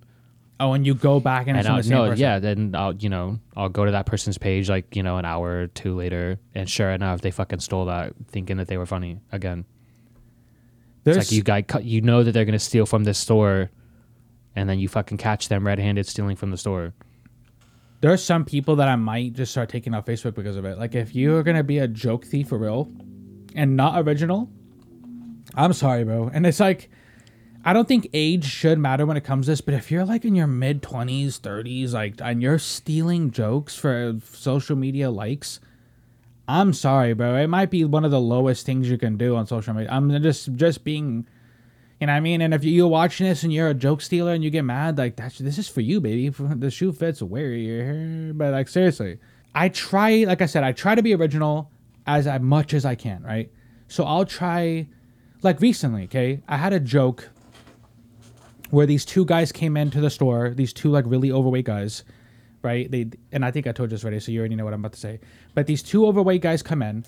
Oh, 0.60 0.74
and 0.74 0.88
you 0.88 0.96
go 0.96 1.20
back 1.20 1.48
and, 1.48 1.56
And 1.58 1.68
I'll, 1.68 1.84
no, 1.84 2.10
person. 2.10 2.18
yeah, 2.20 2.40
then 2.40 2.74
I'll 2.76 2.94
you 2.96 3.10
know 3.10 3.40
I'll 3.56 3.70
go 3.70 3.86
to 3.86 3.92
that 3.92 4.06
person's 4.06 4.38
page 4.38 4.70
like 4.70 4.96
you 4.96 5.04
know 5.04 5.18
an 5.18 5.26
hour 5.26 5.62
or 5.64 5.68
two 5.68 5.96
later, 5.96 6.40
and 6.56 6.70
sure 6.70 6.90
enough 6.92 7.22
they 7.22 7.32
fucking 7.32 7.60
stole 7.60 7.86
that, 7.86 8.14
thinking 8.30 8.58
that 8.58 8.68
they 8.68 8.78
were 8.78 8.86
funny 8.88 9.20
again. 9.32 9.66
There's 11.04 11.18
It's 11.18 11.32
like 11.32 11.36
you 11.36 11.44
guy, 11.44 11.80
you 11.82 12.02
know 12.02 12.24
that 12.24 12.32
they're 12.32 12.46
gonna 12.46 12.60
steal 12.60 12.86
from 12.86 13.04
this 13.04 13.18
store, 13.20 13.70
and 14.56 14.68
then 14.68 14.80
you 14.80 14.88
fucking 14.90 15.18
catch 15.20 15.48
them 15.48 15.66
red-handed 15.66 16.06
stealing 16.08 16.36
from 16.36 16.52
the 16.52 16.58
store. 16.58 16.94
There's 18.02 18.24
some 18.24 18.46
people 18.46 18.76
that 18.78 18.88
I 18.88 18.96
might 18.96 19.34
just 19.34 19.52
start 19.52 19.70
taking 19.70 19.94
off 19.94 20.06
Facebook 20.06 20.36
because 20.36 20.56
of 20.56 20.66
it. 20.66 20.78
Like 20.78 20.96
if 20.96 21.16
you're 21.16 21.44
gonna 21.44 21.64
be 21.64 21.80
a 21.80 21.88
joke 21.88 22.26
thief 22.26 22.50
for 22.50 22.58
real 22.58 22.92
and 23.56 23.76
not 23.76 24.06
original, 24.06 24.50
I'm 25.56 25.74
sorry, 25.74 26.04
bro. 26.04 26.30
And 26.34 26.46
it's 26.46 26.60
like 26.60 26.90
I 27.66 27.74
don't 27.74 27.88
think 27.88 28.10
age 28.14 28.46
should 28.46 28.80
matter 28.80 29.06
when 29.06 29.18
it 29.18 29.24
comes 29.24 29.48
to 29.48 29.52
this, 29.52 29.62
but 29.62 29.74
if 29.74 29.92
you're 29.92 30.06
like 30.06 30.26
in 30.26 30.36
your 30.36 30.48
mid 30.48 30.82
twenties, 30.82 31.38
thirties, 31.38 31.94
like 31.94 32.16
and 32.22 32.42
you're 32.42 32.60
stealing 32.60 33.32
jokes 33.32 33.76
for 33.76 34.18
social 34.32 34.76
media 34.76 35.10
likes, 35.10 35.60
I'm 36.48 36.74
sorry, 36.74 37.14
bro. 37.14 37.36
It 37.36 37.48
might 37.48 37.72
be 37.72 37.84
one 37.84 38.06
of 38.06 38.12
the 38.12 38.22
lowest 38.22 38.66
things 38.66 38.90
you 38.90 38.98
can 38.98 39.18
do 39.18 39.36
on 39.36 39.48
social 39.48 39.74
media. 39.74 39.90
I'm 39.92 40.22
just 40.22 40.54
just 40.54 40.84
being 40.84 41.28
you 42.00 42.06
know 42.06 42.14
what 42.14 42.18
I 42.18 42.22
mean? 42.22 42.42
And 42.42 42.54
if 42.54 42.64
you're 42.64 42.88
watching 42.88 43.28
this 43.28 43.44
and 43.44 43.52
you're 43.52 43.70
a 43.70 43.74
joke 43.74 44.02
stealer 44.02 44.34
and 44.34 44.44
you 44.44 44.52
get 44.52 44.64
mad, 44.64 44.98
like 44.98 45.16
that's 45.16 45.40
this 45.40 45.58
is 45.58 45.68
for 45.68 45.82
you, 45.82 46.00
baby. 46.00 46.30
The 46.30 46.70
shoe 46.70 46.92
fits 46.92 47.22
where 47.22 47.52
your 47.54 47.84
hair. 47.84 48.34
But 48.34 48.52
like 48.52 48.68
seriously, 48.68 49.18
I 49.56 49.70
try. 49.70 50.24
Like 50.26 50.42
I 50.42 50.46
said, 50.46 50.64
I 50.64 50.74
try 50.74 50.94
to 50.94 51.02
be 51.02 51.16
original 51.16 51.72
as 52.06 52.28
much 52.42 52.74
as 52.74 52.86
I 52.86 52.96
can, 52.96 53.24
right? 53.24 53.52
So 53.88 54.04
I'll 54.04 54.26
try. 54.26 54.88
Like 55.44 55.60
recently, 55.62 56.04
okay, 56.04 56.42
I 56.48 56.58
had 56.58 56.74
a 56.74 56.80
joke 56.80 57.30
where 58.70 58.86
these 58.86 59.06
two 59.06 59.26
guys 59.26 59.52
came 59.52 59.78
into 59.78 60.00
the 60.00 60.10
store. 60.10 60.52
These 60.52 60.74
two 60.74 60.90
like 60.90 61.06
really 61.08 61.32
overweight 61.32 61.66
guys, 61.66 62.04
right? 62.62 62.90
They 62.92 63.10
and 63.32 63.44
I 63.44 63.50
think 63.50 63.66
I 63.66 63.72
told 63.72 63.90
you 63.90 63.96
this 63.98 64.04
already, 64.04 64.20
so 64.20 64.32
you 64.32 64.40
already 64.40 64.56
know 64.56 64.66
what 64.66 64.74
I'm 64.74 64.82
about 64.82 64.94
to 64.94 65.00
say. 65.00 65.20
But 65.56 65.66
these 65.66 65.82
two 65.82 66.06
overweight 66.06 66.42
guys 66.42 66.62
come 66.62 66.84
in, 66.84 67.06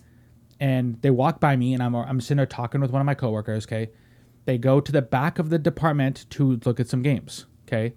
and 0.60 1.00
they 1.01 1.12
walk 1.12 1.39
by 1.39 1.55
me, 1.55 1.74
and 1.75 1.84
I'm 1.84 1.96
I'm 1.96 2.22
sitting 2.22 2.38
there 2.38 2.46
talking 2.46 2.81
with 2.81 2.91
one 2.91 3.01
of 3.01 3.05
my 3.05 3.15
coworkers. 3.15 3.65
Okay, 3.65 3.89
they 4.50 4.58
go 4.58 4.82
to 4.82 4.91
the 4.91 5.01
back 5.01 5.38
of 5.38 5.51
the 5.51 5.60
department 5.60 6.25
to 6.32 6.60
look 6.65 6.79
at 6.79 6.89
some 6.89 7.03
games. 7.03 7.46
Okay, 7.68 7.94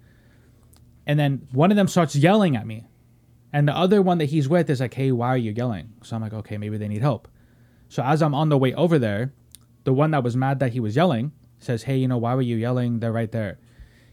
and 1.07 1.19
then 1.19 1.47
one 1.51 1.71
of 1.71 1.77
them 1.77 1.87
starts 1.87 2.15
yelling 2.15 2.55
at 2.55 2.67
me, 2.67 2.85
And 3.53 3.67
the 3.67 3.77
other 3.77 4.01
one 4.01 4.17
that 4.17 4.25
he's 4.25 4.49
with 4.49 4.69
is 4.69 4.79
like, 4.79 4.95
hey, 4.95 5.11
why 5.11 5.27
are 5.27 5.37
you 5.37 5.51
yelling? 5.51 5.93
So 6.01 6.15
I'm 6.15 6.23
like, 6.23 6.33
okay, 6.33 6.57
maybe 6.57 6.77
they 6.77 6.87
need 6.87 7.03
help. 7.03 7.27
So 7.87 8.01
as 8.01 8.23
I'm 8.23 8.33
on 8.33 8.49
the 8.49 8.57
way 8.57 8.73
over 8.73 8.97
there, 8.97 9.31
the 9.83 9.93
one 9.93 10.11
that 10.11 10.23
was 10.23 10.35
mad 10.35 10.59
that 10.59 10.73
he 10.73 10.79
was 10.79 10.95
yelling 10.95 11.31
says, 11.59 11.83
hey, 11.83 11.97
you 11.97 12.07
know, 12.07 12.17
why 12.17 12.33
were 12.33 12.41
you 12.41 12.55
yelling? 12.55 12.99
They're 12.99 13.11
right 13.11 13.31
there. 13.31 13.59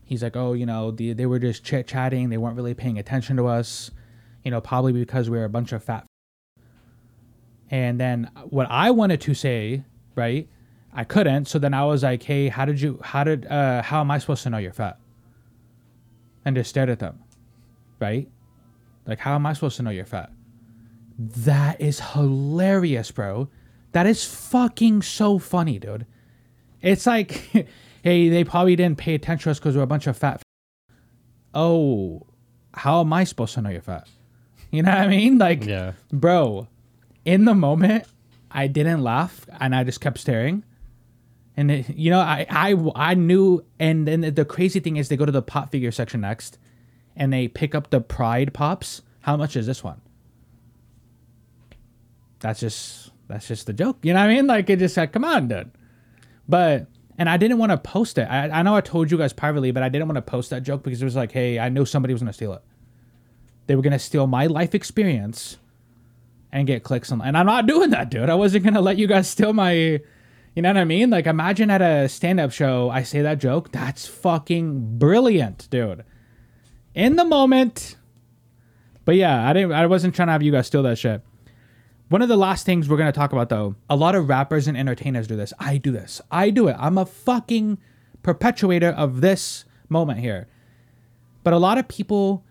He's 0.04 0.23
like, 0.23 0.37
oh, 0.37 0.52
you 0.52 0.66
know, 0.66 0.90
the, 0.90 1.14
they 1.14 1.25
were 1.25 1.38
just 1.38 1.64
chit 1.64 1.87
chatting. 1.87 2.28
They 2.28 2.37
weren't 2.37 2.56
really 2.56 2.75
paying 2.75 2.99
attention 2.99 3.37
to 3.38 3.47
us, 3.47 3.90
you 4.44 4.50
know, 4.50 4.61
probably 4.61 4.92
because 4.92 5.30
we 5.30 5.38
were 5.38 5.44
a 5.44 5.49
bunch 5.50 5.73
of 5.73 5.82
fat. 5.82 6.04
And 7.70 7.99
then 7.99 8.30
what 8.50 8.66
I 8.68 8.90
wanted 8.90 9.20
to 9.23 9.35
say, 9.35 9.85
right, 10.16 10.49
I 10.92 11.04
couldn't. 11.04 11.47
So 11.47 11.59
then 11.59 11.73
I 11.75 11.85
was 11.85 12.02
like, 12.02 12.23
hey, 12.23 12.49
how 12.49 12.64
did 12.64 12.80
you, 12.80 12.99
how 13.02 13.25
did, 13.25 13.47
uh, 13.47 13.82
how 13.82 14.00
am 14.00 14.11
I 14.11 14.18
supposed 14.18 14.42
to 14.44 14.50
know 14.50 14.59
you're 14.59 14.73
fat? 14.73 14.99
And 16.44 16.56
just 16.56 16.70
stared 16.70 16.88
at 16.90 16.99
them, 16.99 17.20
right? 18.00 18.28
Like, 19.06 19.18
how 19.18 19.35
am 19.35 19.47
I 19.47 19.52
supposed 19.52 19.76
to 19.76 19.82
know 19.82 19.90
you're 19.90 20.04
fat? 20.06 20.30
That 21.18 21.80
is 21.80 22.00
hilarious, 22.00 23.11
bro. 23.11 23.49
That 23.92 24.06
is 24.06 24.25
fucking 24.25 25.02
so 25.02 25.38
funny, 25.38 25.78
dude. 25.78 26.06
It's 26.80 27.06
like, 27.06 27.32
hey, 28.02 28.28
they 28.28 28.42
probably 28.44 28.75
didn't 28.75 28.99
pay 28.99 29.14
attention 29.14 29.44
to 29.44 29.50
us 29.50 29.59
because 29.59 29.76
we're 29.76 29.82
a 29.82 29.87
bunch 29.87 30.06
of 30.06 30.16
fat. 30.16 30.42
Oh, 31.54 32.26
how 32.75 33.00
am 33.00 33.12
I 33.12 33.25
supposed 33.25 33.54
to 33.54 33.62
know 33.62 33.70
you're 33.70 33.80
fat? 33.82 34.09
You 34.73 34.85
know 34.85 34.92
what 34.92 35.00
I 35.00 35.09
mean? 35.09 35.37
Like, 35.37 35.64
Yeah. 35.66 35.94
bro, 36.12 36.68
in 37.25 37.44
the 37.44 37.54
moment, 37.56 38.04
I 38.52 38.68
didn't 38.68 39.02
laugh 39.02 39.44
and 39.59 39.75
I 39.75 39.82
just 39.82 40.00
kept 40.00 40.18
staring. 40.18 40.62
And 41.61 41.71
it, 41.71 41.90
you 41.90 42.11
know, 42.11 42.21
I, 42.21 42.47
I 42.49 42.75
I 42.95 43.12
knew, 43.12 43.62
and 43.79 44.09
then 44.09 44.23
the 44.23 44.47
crazy 44.47 44.81
thing 44.81 44.97
is, 44.97 45.11
they 45.11 45.17
go 45.19 45.26
to 45.26 45.33
the 45.33 45.43
pop 45.43 45.71
figure 45.71 45.93
section 45.93 46.23
next, 46.23 46.57
and 47.14 47.31
they 47.31 47.49
pick 47.49 47.75
up 47.75 47.90
the 47.90 48.00
Pride 48.00 48.55
pops. 48.55 49.02
How 49.21 49.37
much 49.37 49.57
is 49.57 49.67
this 49.67 49.85
one? 49.85 50.00
That's 52.38 52.61
just 52.61 53.11
that's 53.29 53.47
just 53.47 53.67
the 53.67 53.75
joke. 53.75 53.99
You 54.00 54.14
know 54.14 54.21
what 54.21 54.31
I 54.31 54.35
mean? 54.35 54.47
Like 54.47 54.71
it 54.71 54.79
just 54.79 54.97
like, 54.97 55.12
come 55.12 55.23
on, 55.23 55.49
dude. 55.49 55.71
But 56.49 56.87
and 57.19 57.29
I 57.29 57.37
didn't 57.37 57.59
want 57.59 57.73
to 57.73 57.76
post 57.76 58.17
it. 58.17 58.23
I, 58.23 58.49
I 58.49 58.62
know 58.62 58.75
I 58.75 58.81
told 58.81 59.11
you 59.11 59.19
guys 59.19 59.35
privately, 59.35 59.71
but 59.71 59.83
I 59.83 59.90
didn't 59.90 60.09
want 60.09 60.17
to 60.17 60.23
post 60.23 60.49
that 60.49 60.62
joke 60.62 60.83
because 60.83 61.02
it 61.02 61.05
was 61.05 61.14
like, 61.14 61.31
hey, 61.31 61.59
I 61.59 61.69
knew 61.69 61.85
somebody 61.85 62.14
was 62.14 62.23
gonna 62.23 62.33
steal 62.33 62.55
it. 62.55 62.62
They 63.67 63.76
were 63.76 63.83
gonna 63.83 63.99
steal 63.99 64.26
my 64.26 64.47
life 64.47 64.75
experience 64.75 65.59
and 66.52 66.67
get 66.67 66.85
clicks 66.85 67.12
on 67.12 67.21
and 67.21 67.37
I'm 67.37 67.45
not 67.45 67.67
doing 67.67 67.90
that, 67.90 68.09
dude. 68.09 68.31
I 68.31 68.35
wasn't 68.35 68.64
gonna 68.64 68.81
let 68.81 68.97
you 68.97 69.07
guys 69.07 69.29
steal 69.29 69.52
my 69.52 70.00
you 70.61 70.62
know 70.62 70.69
what 70.69 70.76
I 70.76 70.85
mean? 70.85 71.09
Like 71.09 71.26
imagine 71.26 71.71
at 71.71 71.81
a 71.81 72.07
stand-up 72.07 72.52
show 72.52 72.90
I 72.90 73.02
say 73.02 73.23
that 73.23 73.38
joke. 73.38 73.73
That's 73.73 74.07
fucking 74.07 74.99
brilliant, 74.99 75.71
dude. 75.71 76.05
In 76.95 77.17
the 77.17 77.25
moment. 77.25 77.97
But 79.07 79.17
yeah, 79.17 79.49
I 79.49 79.55
didn't 79.55 79.73
I 79.73 79.87
wasn't 79.87 80.14
trying 80.14 80.29
to 80.29 80.33
have 80.33 80.43
you 80.43 80.52
guys 80.52 80.67
steal 80.67 80.83
that 80.83 80.99
shit. 80.99 81.23
One 82.11 82.21
of 82.21 82.29
the 82.29 82.37
last 82.37 82.67
things 82.67 82.90
we're 82.90 82.99
gonna 82.99 83.11
talk 83.11 83.33
about 83.33 83.49
though, 83.49 83.75
a 83.88 83.97
lot 83.97 84.14
of 84.14 84.29
rappers 84.29 84.69
and 84.69 84.76
entertainers 84.76 85.26
do 85.26 85.35
this. 85.35 85.55
I 85.59 85.79
do 85.79 85.93
this. 85.93 86.21
I 86.31 86.50
do 86.50 86.69
it. 86.69 86.76
I'm 86.79 86.99
a 86.99 87.07
fucking 87.07 87.79
perpetuator 88.23 88.90
of 88.90 89.23
this 89.23 89.64
moment 89.88 90.21
here. 90.21 90.47
But 91.43 91.55
a 91.55 91.59
lot 91.59 91.79
of 91.79 91.88
people, 91.88 92.45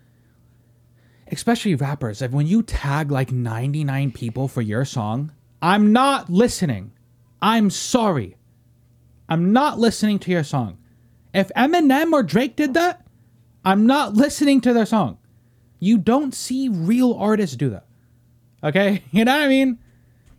especially 1.32 1.75
rappers, 1.75 2.22
like 2.22 2.32
when 2.32 2.48
you 2.48 2.63
tag 2.63 3.12
like 3.12 3.32
99 3.32 4.13
people 4.13 4.48
for 4.48 4.63
your 4.63 4.84
song, 4.84 5.32
I'm 5.62 5.94
not 5.94 6.32
listening. 6.32 6.94
I'm 7.41 7.69
sorry. 7.69 8.38
I'm 9.27 9.53
not 9.53 9.79
listening 9.79 10.19
to 10.19 10.31
your 10.31 10.43
song. 10.43 10.77
If 11.34 11.50
Eminem 11.55 12.13
or 12.13 12.24
Drake 12.24 12.55
did 12.55 12.74
that, 12.74 13.05
I'm 13.63 13.86
not 13.86 14.13
listening 14.15 14.62
to 14.62 14.74
their 14.74 14.86
song. 14.86 15.17
You 15.79 15.98
don't 15.98 16.34
see 16.34 16.67
real 16.69 17.13
artists 17.13 17.56
do 17.56 17.69
that. 17.69 17.86
Okay? 18.63 19.04
You 19.12 19.25
know 19.25 19.34
what 19.34 19.43
I 19.43 19.47
mean? 19.47 19.80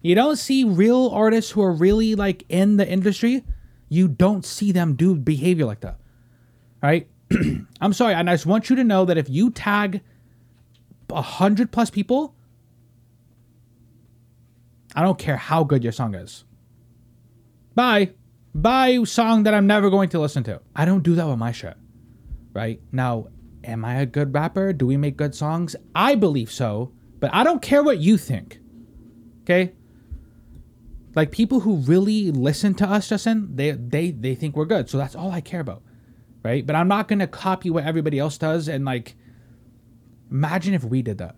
You 0.02 0.14
don't 0.14 0.36
see 0.36 0.64
real 0.64 1.10
artists 1.10 1.50
who 1.50 1.62
are 1.62 1.72
really 1.72 2.14
like 2.14 2.44
in 2.48 2.76
the 2.76 2.88
industry. 2.88 3.44
You 3.88 4.08
don't 4.08 4.44
see 4.44 4.72
them 4.72 4.94
do 4.94 5.14
behavior 5.14 5.66
like 5.66 5.80
that. 5.80 5.98
Right? 6.82 7.08
I'm 7.80 7.92
sorry. 7.92 8.14
And 8.14 8.30
I 8.30 8.34
just 8.34 8.46
want 8.46 8.70
you 8.70 8.76
to 8.76 8.84
know 8.84 9.04
that 9.04 9.18
if 9.18 9.28
you 9.28 9.50
tag 9.50 10.00
a 11.10 11.22
hundred 11.22 11.70
plus 11.70 11.90
people, 11.90 12.34
I 14.96 15.02
don't 15.02 15.18
care 15.18 15.36
how 15.36 15.64
good 15.64 15.84
your 15.84 15.92
song 15.92 16.14
is. 16.14 16.44
Bye. 17.74 18.12
Bye, 18.54 19.04
song 19.04 19.44
that 19.44 19.54
I'm 19.54 19.66
never 19.66 19.90
going 19.90 20.08
to 20.10 20.20
listen 20.20 20.42
to. 20.44 20.60
I 20.74 20.84
don't 20.84 21.02
do 21.02 21.14
that 21.14 21.26
with 21.26 21.38
my 21.38 21.52
shit. 21.52 21.76
Right? 22.52 22.80
Now, 22.90 23.28
am 23.62 23.84
I 23.84 24.00
a 24.00 24.06
good 24.06 24.34
rapper? 24.34 24.72
Do 24.72 24.86
we 24.86 24.96
make 24.96 25.16
good 25.16 25.34
songs? 25.34 25.76
I 25.94 26.14
believe 26.16 26.50
so, 26.50 26.92
but 27.20 27.32
I 27.32 27.44
don't 27.44 27.62
care 27.62 27.82
what 27.82 27.98
you 27.98 28.16
think. 28.16 28.58
Okay? 29.42 29.72
Like 31.14 31.30
people 31.30 31.60
who 31.60 31.76
really 31.76 32.30
listen 32.30 32.74
to 32.74 32.88
us, 32.88 33.08
Justin, 33.08 33.56
they 33.56 33.72
they 33.72 34.12
they 34.12 34.34
think 34.34 34.56
we're 34.56 34.64
good. 34.64 34.88
So 34.88 34.96
that's 34.96 35.16
all 35.16 35.30
I 35.30 35.40
care 35.40 35.60
about. 35.60 35.82
Right? 36.42 36.64
But 36.64 36.76
I'm 36.76 36.88
not 36.88 37.08
gonna 37.08 37.26
copy 37.26 37.68
what 37.70 37.84
everybody 37.84 38.18
else 38.18 38.38
does 38.38 38.68
and 38.68 38.84
like 38.84 39.16
imagine 40.30 40.74
if 40.74 40.84
we 40.84 41.02
did 41.02 41.18
that. 41.18 41.36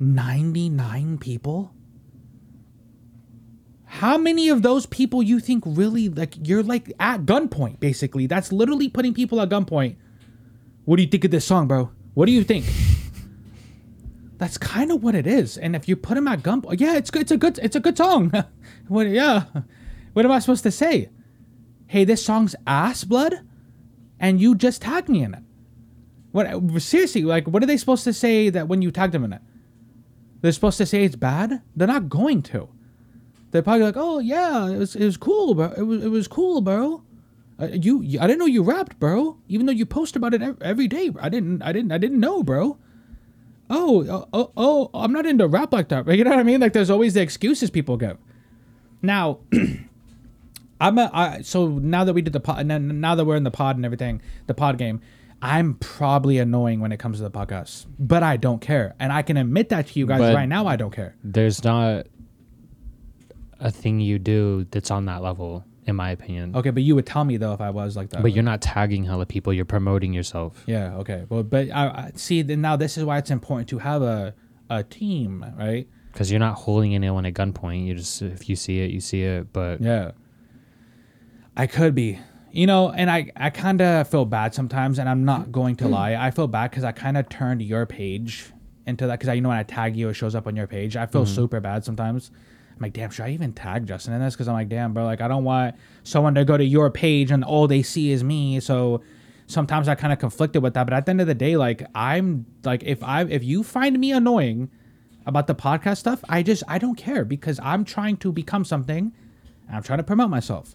99 0.00 1.18
people? 1.18 1.72
How 3.92 4.16
many 4.16 4.48
of 4.48 4.62
those 4.62 4.86
people 4.86 5.22
you 5.22 5.38
think 5.38 5.62
really 5.66 6.08
like 6.08 6.48
you're 6.48 6.62
like 6.62 6.90
at 6.98 7.26
gunpoint 7.26 7.78
basically? 7.78 8.26
That's 8.26 8.50
literally 8.50 8.88
putting 8.88 9.12
people 9.12 9.38
at 9.38 9.50
gunpoint. 9.50 9.96
What 10.86 10.96
do 10.96 11.02
you 11.02 11.08
think 11.08 11.26
of 11.26 11.30
this 11.30 11.44
song, 11.44 11.68
bro? 11.68 11.90
What 12.14 12.24
do 12.24 12.32
you 12.32 12.42
think? 12.42 12.64
That's 14.38 14.56
kind 14.56 14.90
of 14.90 15.02
what 15.02 15.14
it 15.14 15.26
is. 15.26 15.58
And 15.58 15.76
if 15.76 15.88
you 15.88 15.94
put 15.94 16.16
him 16.16 16.26
at 16.26 16.42
gunpoint, 16.42 16.80
yeah, 16.80 16.96
it's 16.96 17.10
good. 17.10 17.20
It's 17.22 17.32
a 17.32 17.36
good. 17.36 17.58
It's 17.62 17.76
a 17.76 17.80
good 17.80 17.98
song. 17.98 18.32
what? 18.88 19.08
Yeah. 19.08 19.44
What 20.14 20.24
am 20.24 20.32
I 20.32 20.38
supposed 20.38 20.62
to 20.62 20.70
say? 20.70 21.10
Hey, 21.86 22.04
this 22.04 22.24
song's 22.24 22.56
ass 22.66 23.04
blood, 23.04 23.40
and 24.18 24.40
you 24.40 24.54
just 24.54 24.80
tagged 24.80 25.10
me 25.10 25.22
in 25.22 25.34
it. 25.34 25.42
What? 26.30 26.48
Seriously, 26.80 27.24
like, 27.24 27.46
what 27.46 27.62
are 27.62 27.66
they 27.66 27.76
supposed 27.76 28.04
to 28.04 28.14
say 28.14 28.48
that 28.48 28.68
when 28.68 28.80
you 28.80 28.90
tagged 28.90 29.12
them 29.12 29.24
in 29.24 29.34
it? 29.34 29.42
They're 30.40 30.50
supposed 30.50 30.78
to 30.78 30.86
say 30.86 31.04
it's 31.04 31.14
bad. 31.14 31.60
They're 31.76 31.86
not 31.86 32.08
going 32.08 32.40
to. 32.44 32.70
They're 33.52 33.62
probably 33.62 33.84
like, 33.84 33.96
oh 33.96 34.18
yeah, 34.18 34.68
it 34.68 34.78
was, 34.78 34.96
it 34.96 35.04
was 35.04 35.16
cool, 35.16 35.54
bro. 35.54 35.72
It 35.76 35.82
was, 35.82 36.04
it 36.04 36.08
was 36.08 36.26
cool, 36.26 36.60
bro. 36.60 37.02
Uh, 37.60 37.68
you, 37.70 38.00
you, 38.02 38.18
I 38.18 38.26
didn't 38.26 38.38
know 38.40 38.46
you 38.46 38.62
rapped, 38.62 38.98
bro. 38.98 39.36
Even 39.46 39.66
though 39.66 39.72
you 39.72 39.86
post 39.86 40.16
about 40.16 40.34
it 40.34 40.42
ev- 40.42 40.60
every 40.62 40.88
day. 40.88 41.10
I 41.20 41.28
didn't, 41.28 41.62
I 41.62 41.70
didn't, 41.72 41.92
I 41.92 41.98
didn't 41.98 42.18
know, 42.18 42.42
bro. 42.42 42.78
Oh, 43.70 44.04
oh, 44.08 44.28
oh, 44.32 44.52
oh, 44.56 44.90
I'm 44.94 45.12
not 45.12 45.26
into 45.26 45.46
rap 45.46 45.72
like 45.72 45.88
that. 45.88 46.06
You 46.16 46.24
know 46.24 46.30
what 46.30 46.38
I 46.38 46.42
mean? 46.42 46.60
Like, 46.60 46.72
there's 46.72 46.90
always 46.90 47.14
the 47.14 47.20
excuses 47.20 47.70
people 47.70 47.96
give. 47.96 48.16
Now, 49.02 49.40
I'm 50.80 50.98
a, 50.98 51.10
I, 51.12 51.42
so 51.42 51.68
now 51.68 52.04
that 52.04 52.12
we 52.12 52.22
did 52.22 52.32
the 52.32 52.40
pod, 52.40 52.68
and 52.70 53.00
now 53.00 53.14
that 53.14 53.24
we're 53.24 53.36
in 53.36 53.44
the 53.44 53.50
pod 53.50 53.76
and 53.76 53.84
everything, 53.84 54.20
the 54.46 54.54
pod 54.54 54.78
game, 54.78 55.00
I'm 55.40 55.74
probably 55.74 56.38
annoying 56.38 56.80
when 56.80 56.92
it 56.92 56.98
comes 56.98 57.18
to 57.18 57.22
the 57.24 57.30
podcast, 57.30 57.86
but 57.98 58.22
I 58.22 58.36
don't 58.36 58.60
care, 58.60 58.94
and 58.98 59.12
I 59.12 59.22
can 59.22 59.36
admit 59.36 59.68
that 59.70 59.88
to 59.88 59.98
you 59.98 60.06
guys 60.06 60.20
But- 60.20 60.34
right 60.34 60.48
now. 60.48 60.66
I 60.66 60.76
don't 60.76 60.92
care. 60.92 61.14
There's 61.22 61.62
not 61.64 62.06
a 63.62 63.70
thing 63.70 64.00
you 64.00 64.18
do 64.18 64.66
that's 64.70 64.90
on 64.90 65.06
that 65.06 65.22
level, 65.22 65.64
in 65.86 65.96
my 65.96 66.10
opinion. 66.10 66.54
Okay, 66.54 66.70
but 66.70 66.82
you 66.82 66.94
would 66.94 67.06
tell 67.06 67.24
me 67.24 67.36
though 67.36 67.52
if 67.52 67.60
I 67.60 67.70
was 67.70 67.96
like 67.96 68.10
that. 68.10 68.22
But 68.22 68.32
you're 68.32 68.42
not 68.42 68.60
tagging 68.60 69.04
hella 69.04 69.24
people. 69.24 69.52
You're 69.52 69.64
promoting 69.64 70.12
yourself. 70.12 70.62
Yeah. 70.66 70.96
Okay. 70.96 71.24
Well, 71.28 71.42
but 71.42 71.70
I, 71.70 71.86
I 71.88 72.12
see. 72.14 72.42
Then 72.42 72.60
now 72.60 72.76
this 72.76 72.98
is 72.98 73.04
why 73.04 73.18
it's 73.18 73.30
important 73.30 73.68
to 73.70 73.78
have 73.78 74.02
a 74.02 74.34
a 74.68 74.82
team, 74.82 75.46
right? 75.58 75.88
Because 76.12 76.30
you're 76.30 76.40
not 76.40 76.54
holding 76.54 76.94
anyone 76.94 77.24
at 77.24 77.34
gunpoint. 77.34 77.86
You 77.86 77.94
just 77.94 78.20
if 78.20 78.48
you 78.48 78.56
see 78.56 78.80
it, 78.80 78.90
you 78.90 79.00
see 79.00 79.22
it. 79.22 79.52
But 79.52 79.80
Yeah. 79.80 80.12
I 81.56 81.66
could 81.66 81.94
be. 81.94 82.18
You 82.50 82.66
know, 82.66 82.90
and 82.90 83.10
I, 83.10 83.30
I 83.34 83.48
kind 83.48 83.80
of 83.80 84.08
feel 84.08 84.26
bad 84.26 84.54
sometimes, 84.54 84.98
and 84.98 85.08
I'm 85.08 85.24
not 85.24 85.50
going 85.52 85.74
to 85.76 85.84
mm. 85.84 85.90
lie. 85.90 86.14
I 86.16 86.30
feel 86.30 86.46
bad 86.46 86.70
because 86.70 86.84
I 86.84 86.92
kind 86.92 87.16
of 87.16 87.30
turned 87.30 87.62
your 87.62 87.86
page 87.86 88.52
into 88.86 89.06
that 89.06 89.18
because 89.18 89.30
I 89.30 89.34
you 89.34 89.40
know 89.40 89.48
when 89.48 89.58
I 89.58 89.62
tag 89.62 89.96
you, 89.96 90.10
it 90.10 90.14
shows 90.14 90.34
up 90.34 90.46
on 90.46 90.54
your 90.54 90.66
page. 90.66 90.96
I 90.96 91.06
feel 91.06 91.24
mm-hmm. 91.24 91.34
super 91.34 91.60
bad 91.60 91.84
sometimes. 91.84 92.30
I'm 92.74 92.78
like, 92.80 92.92
damn, 92.92 93.10
should 93.10 93.24
I 93.24 93.30
even 93.30 93.52
tag 93.52 93.86
Justin 93.86 94.14
in 94.14 94.20
this? 94.20 94.34
Because 94.34 94.48
I'm 94.48 94.54
like, 94.54 94.68
damn, 94.68 94.94
bro, 94.94 95.04
like 95.04 95.20
I 95.20 95.28
don't 95.28 95.44
want 95.44 95.76
someone 96.02 96.34
to 96.34 96.44
go 96.44 96.56
to 96.56 96.64
your 96.64 96.90
page 96.90 97.30
and 97.30 97.44
all 97.44 97.68
they 97.68 97.82
see 97.82 98.10
is 98.10 98.24
me. 98.24 98.60
So 98.60 99.02
sometimes 99.46 99.88
I 99.88 99.94
kind 99.94 100.12
of 100.12 100.18
conflicted 100.18 100.62
with 100.62 100.74
that. 100.74 100.84
But 100.84 100.94
at 100.94 101.06
the 101.06 101.10
end 101.10 101.20
of 101.20 101.26
the 101.26 101.34
day, 101.34 101.56
like 101.56 101.86
I'm 101.94 102.46
like 102.64 102.82
if 102.82 103.02
I 103.02 103.22
if 103.24 103.44
you 103.44 103.62
find 103.62 103.98
me 103.98 104.12
annoying 104.12 104.70
about 105.26 105.46
the 105.46 105.54
podcast 105.54 105.98
stuff, 105.98 106.24
I 106.28 106.42
just 106.42 106.64
I 106.66 106.78
don't 106.78 106.96
care 106.96 107.24
because 107.24 107.60
I'm 107.62 107.84
trying 107.84 108.16
to 108.18 108.32
become 108.32 108.64
something. 108.64 109.12
And 109.68 109.76
I'm 109.76 109.82
trying 109.82 109.98
to 109.98 110.04
promote 110.04 110.30
myself. 110.30 110.74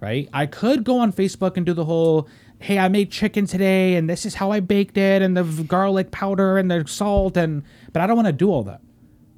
Right? 0.00 0.28
I 0.32 0.46
could 0.46 0.84
go 0.84 0.98
on 1.00 1.12
Facebook 1.12 1.56
and 1.56 1.66
do 1.66 1.72
the 1.72 1.84
whole, 1.84 2.28
hey, 2.60 2.78
I 2.78 2.86
made 2.88 3.10
chicken 3.10 3.46
today 3.46 3.96
and 3.96 4.08
this 4.08 4.24
is 4.24 4.36
how 4.36 4.52
I 4.52 4.60
baked 4.60 4.96
it 4.96 5.22
and 5.22 5.36
the 5.36 5.42
garlic 5.64 6.12
powder 6.12 6.56
and 6.56 6.70
the 6.70 6.86
salt 6.86 7.36
and 7.36 7.64
but 7.92 8.02
I 8.02 8.06
don't 8.06 8.14
want 8.14 8.26
to 8.26 8.32
do 8.32 8.50
all 8.50 8.62
that. 8.64 8.80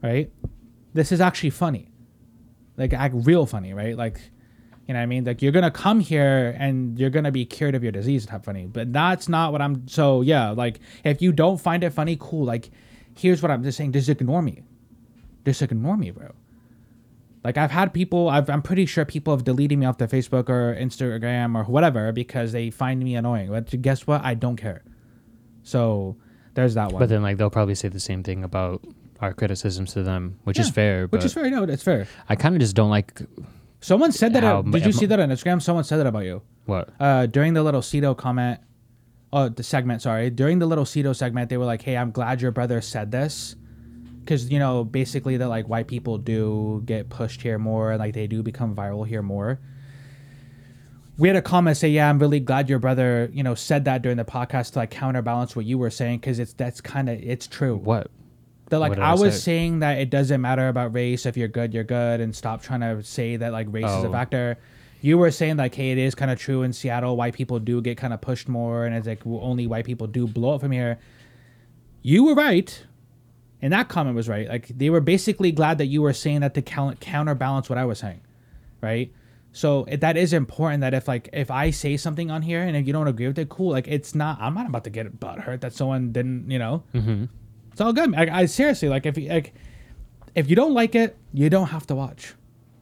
Right? 0.02 0.30
This 0.92 1.12
is 1.12 1.20
actually 1.20 1.50
funny. 1.50 1.89
Like 2.80 2.92
act 2.92 3.14
real 3.16 3.46
funny, 3.46 3.74
right? 3.74 3.96
Like 3.96 4.18
you 4.88 4.94
know 4.94 4.98
what 4.98 5.04
I 5.04 5.06
mean? 5.06 5.24
Like 5.24 5.42
you're 5.42 5.52
gonna 5.52 5.70
come 5.70 6.00
here 6.00 6.56
and 6.58 6.98
you're 6.98 7.10
gonna 7.10 7.30
be 7.30 7.44
cured 7.44 7.76
of 7.76 7.82
your 7.84 7.92
disease 7.92 8.26
type 8.26 8.44
funny. 8.44 8.66
But 8.66 8.92
that's 8.92 9.28
not 9.28 9.52
what 9.52 9.62
I'm 9.62 9.86
so 9.86 10.22
yeah, 10.22 10.50
like 10.50 10.80
if 11.04 11.22
you 11.22 11.30
don't 11.30 11.60
find 11.60 11.84
it 11.84 11.90
funny, 11.90 12.16
cool. 12.18 12.44
Like 12.44 12.70
here's 13.16 13.42
what 13.42 13.50
I'm 13.52 13.62
just 13.62 13.78
saying. 13.78 13.92
Just 13.92 14.08
ignore 14.08 14.42
me. 14.42 14.62
Just 15.44 15.62
ignore 15.62 15.96
me, 15.96 16.10
bro. 16.10 16.32
Like 17.44 17.56
I've 17.56 17.70
had 17.70 17.94
people, 17.94 18.28
I've, 18.28 18.50
I'm 18.50 18.62
pretty 18.62 18.84
sure 18.84 19.04
people 19.04 19.34
have 19.34 19.44
deleted 19.44 19.78
me 19.78 19.86
off 19.86 19.98
their 19.98 20.08
Facebook 20.08 20.48
or 20.48 20.74
Instagram 20.74 21.56
or 21.56 21.64
whatever 21.64 22.12
because 22.12 22.52
they 22.52 22.70
find 22.70 23.02
me 23.02 23.14
annoying. 23.14 23.48
But 23.48 23.80
guess 23.80 24.06
what? 24.06 24.22
I 24.24 24.34
don't 24.34 24.56
care. 24.56 24.82
So 25.62 26.16
there's 26.54 26.74
that 26.74 26.92
one. 26.92 27.00
But 27.00 27.08
then 27.08 27.22
like 27.22 27.36
they'll 27.36 27.50
probably 27.50 27.74
say 27.74 27.88
the 27.88 28.00
same 28.00 28.22
thing 28.22 28.44
about 28.44 28.84
our 29.20 29.32
criticisms 29.34 29.92
to 29.94 30.02
them, 30.02 30.38
which 30.44 30.58
is 30.58 30.70
fair. 30.70 31.06
which 31.08 31.24
is 31.24 31.32
fair. 31.34 31.50
No, 31.50 31.64
it's 31.64 31.82
fair. 31.82 32.06
I 32.28 32.36
kind 32.36 32.54
of 32.54 32.60
just 32.60 32.74
don't 32.74 32.90
like 32.90 33.20
Someone 33.80 34.12
said 34.12 34.34
that. 34.34 34.42
How 34.42 34.62
did 34.62 34.84
you 34.84 34.92
see 34.92 35.06
that 35.06 35.18
on 35.20 35.30
Instagram? 35.30 35.60
Someone 35.62 35.84
said 35.84 35.96
that 35.98 36.06
about 36.06 36.24
you. 36.24 36.42
what. 36.66 36.90
uh, 37.00 37.26
during 37.26 37.54
the 37.54 37.62
little 37.62 37.80
Cedo 37.80 38.16
comment, 38.16 38.60
oh, 39.32 39.48
the 39.48 39.62
segment, 39.62 40.02
sorry, 40.02 40.28
during 40.30 40.58
the 40.58 40.66
little 40.66 40.84
Cedo 40.84 41.16
segment, 41.16 41.48
they 41.48 41.56
were 41.56 41.64
like, 41.64 41.82
"Hey, 41.82 41.96
I'm 41.96 42.10
glad 42.10 42.42
your 42.42 42.50
brother 42.50 42.80
said 42.82 43.10
this," 43.10 43.56
because 44.20 44.50
you 44.50 44.58
know, 44.58 44.84
basically, 44.84 45.38
that 45.38 45.48
like 45.48 45.66
white 45.66 45.88
people 45.88 46.18
do 46.18 46.82
get 46.84 47.08
pushed 47.08 47.40
here 47.40 47.58
more, 47.58 47.96
like 47.96 48.12
they 48.12 48.26
do 48.26 48.42
become 48.42 48.76
viral 48.76 49.06
here 49.06 49.22
more. 49.22 49.60
We 51.16 51.28
had 51.28 51.36
a 51.36 51.42
comment 51.42 51.76
say, 51.78 51.88
"Yeah, 51.88 52.10
I'm 52.10 52.18
really 52.18 52.40
glad 52.40 52.68
your 52.68 52.78
brother, 52.78 53.30
you 53.32 53.42
know, 53.42 53.54
said 53.54 53.86
that 53.86 54.02
during 54.02 54.18
the 54.18 54.24
podcast 54.24 54.72
to 54.72 54.80
like 54.80 54.90
counterbalance 54.90 55.56
what 55.56 55.64
you 55.64 55.78
were 55.78 55.90
saying, 55.90 56.18
because 56.18 56.38
it's 56.38 56.52
that's 56.52 56.82
kind 56.82 57.08
of 57.08 57.18
it's 57.22 57.46
true." 57.46 57.76
What? 57.76 58.10
That 58.70 58.78
like 58.78 58.98
I 58.98 59.10
I 59.10 59.14
was 59.14 59.34
say? 59.34 59.40
saying 59.52 59.78
that 59.80 59.98
it 59.98 60.10
doesn't 60.10 60.40
matter 60.40 60.68
about 60.68 60.94
race. 60.94 61.26
If 61.26 61.36
you're 61.36 61.48
good, 61.48 61.74
you're 61.74 61.84
good, 61.84 62.20
and 62.20 62.34
stop 62.34 62.62
trying 62.62 62.80
to 62.80 63.02
say 63.02 63.36
that 63.36 63.52
like 63.52 63.66
race 63.70 63.84
is 63.84 64.04
a 64.04 64.08
Oh. 64.08 64.12
factor. 64.12 64.58
You 65.02 65.16
were 65.18 65.30
saying 65.30 65.56
like, 65.56 65.74
hey, 65.74 65.92
it 65.92 65.98
is 65.98 66.14
kind 66.14 66.30
of 66.30 66.38
true 66.38 66.62
in 66.62 66.72
Seattle. 66.72 67.16
White 67.16 67.34
people 67.34 67.58
do 67.58 67.80
get 67.80 67.96
kind 67.96 68.12
of 68.12 68.20
pushed 68.20 68.48
more, 68.48 68.84
and 68.86 68.94
it's 68.94 69.06
like 69.06 69.26
only 69.26 69.66
white 69.66 69.84
people 69.84 70.06
do 70.06 70.26
blow 70.26 70.54
up 70.54 70.60
from 70.60 70.72
here. 70.72 70.98
You 72.02 72.24
were 72.24 72.34
right, 72.34 72.84
and 73.62 73.72
that 73.72 73.88
comment 73.88 74.16
was 74.16 74.28
right. 74.28 74.48
Like 74.48 74.68
they 74.68 74.90
were 74.90 75.00
basically 75.00 75.52
glad 75.52 75.78
that 75.78 75.86
you 75.86 76.02
were 76.02 76.12
saying 76.12 76.40
that 76.40 76.54
to 76.54 76.62
count- 76.62 77.00
counterbalance 77.00 77.68
what 77.68 77.78
I 77.78 77.84
was 77.84 77.98
saying, 77.98 78.20
right? 78.80 79.12
So 79.52 79.84
it, 79.84 80.00
that 80.02 80.16
is 80.16 80.32
important. 80.32 80.82
That 80.82 80.94
if 80.94 81.08
like 81.08 81.28
if 81.32 81.50
I 81.50 81.70
say 81.70 81.96
something 81.96 82.30
on 82.30 82.42
here 82.42 82.62
and 82.62 82.76
if 82.76 82.86
you 82.86 82.92
don't 82.92 83.08
agree 83.08 83.26
with 83.26 83.38
it, 83.38 83.48
cool. 83.48 83.70
Like 83.70 83.88
it's 83.88 84.14
not. 84.14 84.38
I'm 84.40 84.54
not 84.54 84.66
about 84.66 84.84
to 84.84 84.90
get 84.90 85.18
butt 85.18 85.40
hurt 85.40 85.60
that 85.62 85.72
someone 85.72 86.12
didn't. 86.12 86.50
You 86.50 86.58
know. 86.58 86.84
Mm-hmm. 86.94 87.24
It's 87.80 87.86
all 87.86 87.94
good. 87.94 88.14
I, 88.14 88.40
I 88.40 88.44
seriously 88.44 88.90
like 88.90 89.06
if 89.06 89.16
you 89.16 89.30
like 89.30 89.54
if 90.34 90.50
you 90.50 90.54
don't 90.54 90.74
like 90.74 90.94
it, 90.94 91.16
you 91.32 91.48
don't 91.48 91.68
have 91.68 91.86
to 91.86 91.94
watch. 91.94 92.34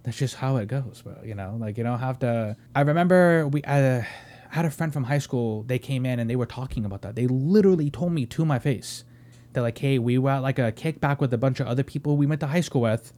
That's 0.02 0.16
just 0.16 0.34
how 0.34 0.56
it 0.56 0.66
goes, 0.66 1.02
bro. 1.02 1.14
You 1.24 1.36
know, 1.36 1.56
like 1.60 1.78
you 1.78 1.84
don't 1.84 2.00
have 2.00 2.18
to. 2.18 2.56
I 2.74 2.80
remember 2.80 3.46
we 3.46 3.62
uh, 3.62 4.02
I 4.02 4.06
had 4.50 4.64
a 4.64 4.70
friend 4.72 4.92
from 4.92 5.04
high 5.04 5.20
school. 5.20 5.62
They 5.62 5.78
came 5.78 6.04
in 6.04 6.18
and 6.18 6.28
they 6.28 6.34
were 6.34 6.46
talking 6.46 6.84
about 6.84 7.02
that. 7.02 7.14
They 7.14 7.28
literally 7.28 7.90
told 7.90 8.10
me 8.10 8.26
to 8.26 8.44
my 8.44 8.58
face. 8.58 9.04
They're 9.52 9.62
like, 9.62 9.78
"Hey, 9.78 10.00
we 10.00 10.18
were 10.18 10.30
at 10.30 10.40
like 10.40 10.58
a 10.58 10.72
kickback 10.72 11.20
with 11.20 11.32
a 11.32 11.38
bunch 11.38 11.60
of 11.60 11.68
other 11.68 11.84
people 11.84 12.16
we 12.16 12.26
went 12.26 12.40
to 12.40 12.48
high 12.48 12.62
school 12.62 12.80
with. 12.80 13.12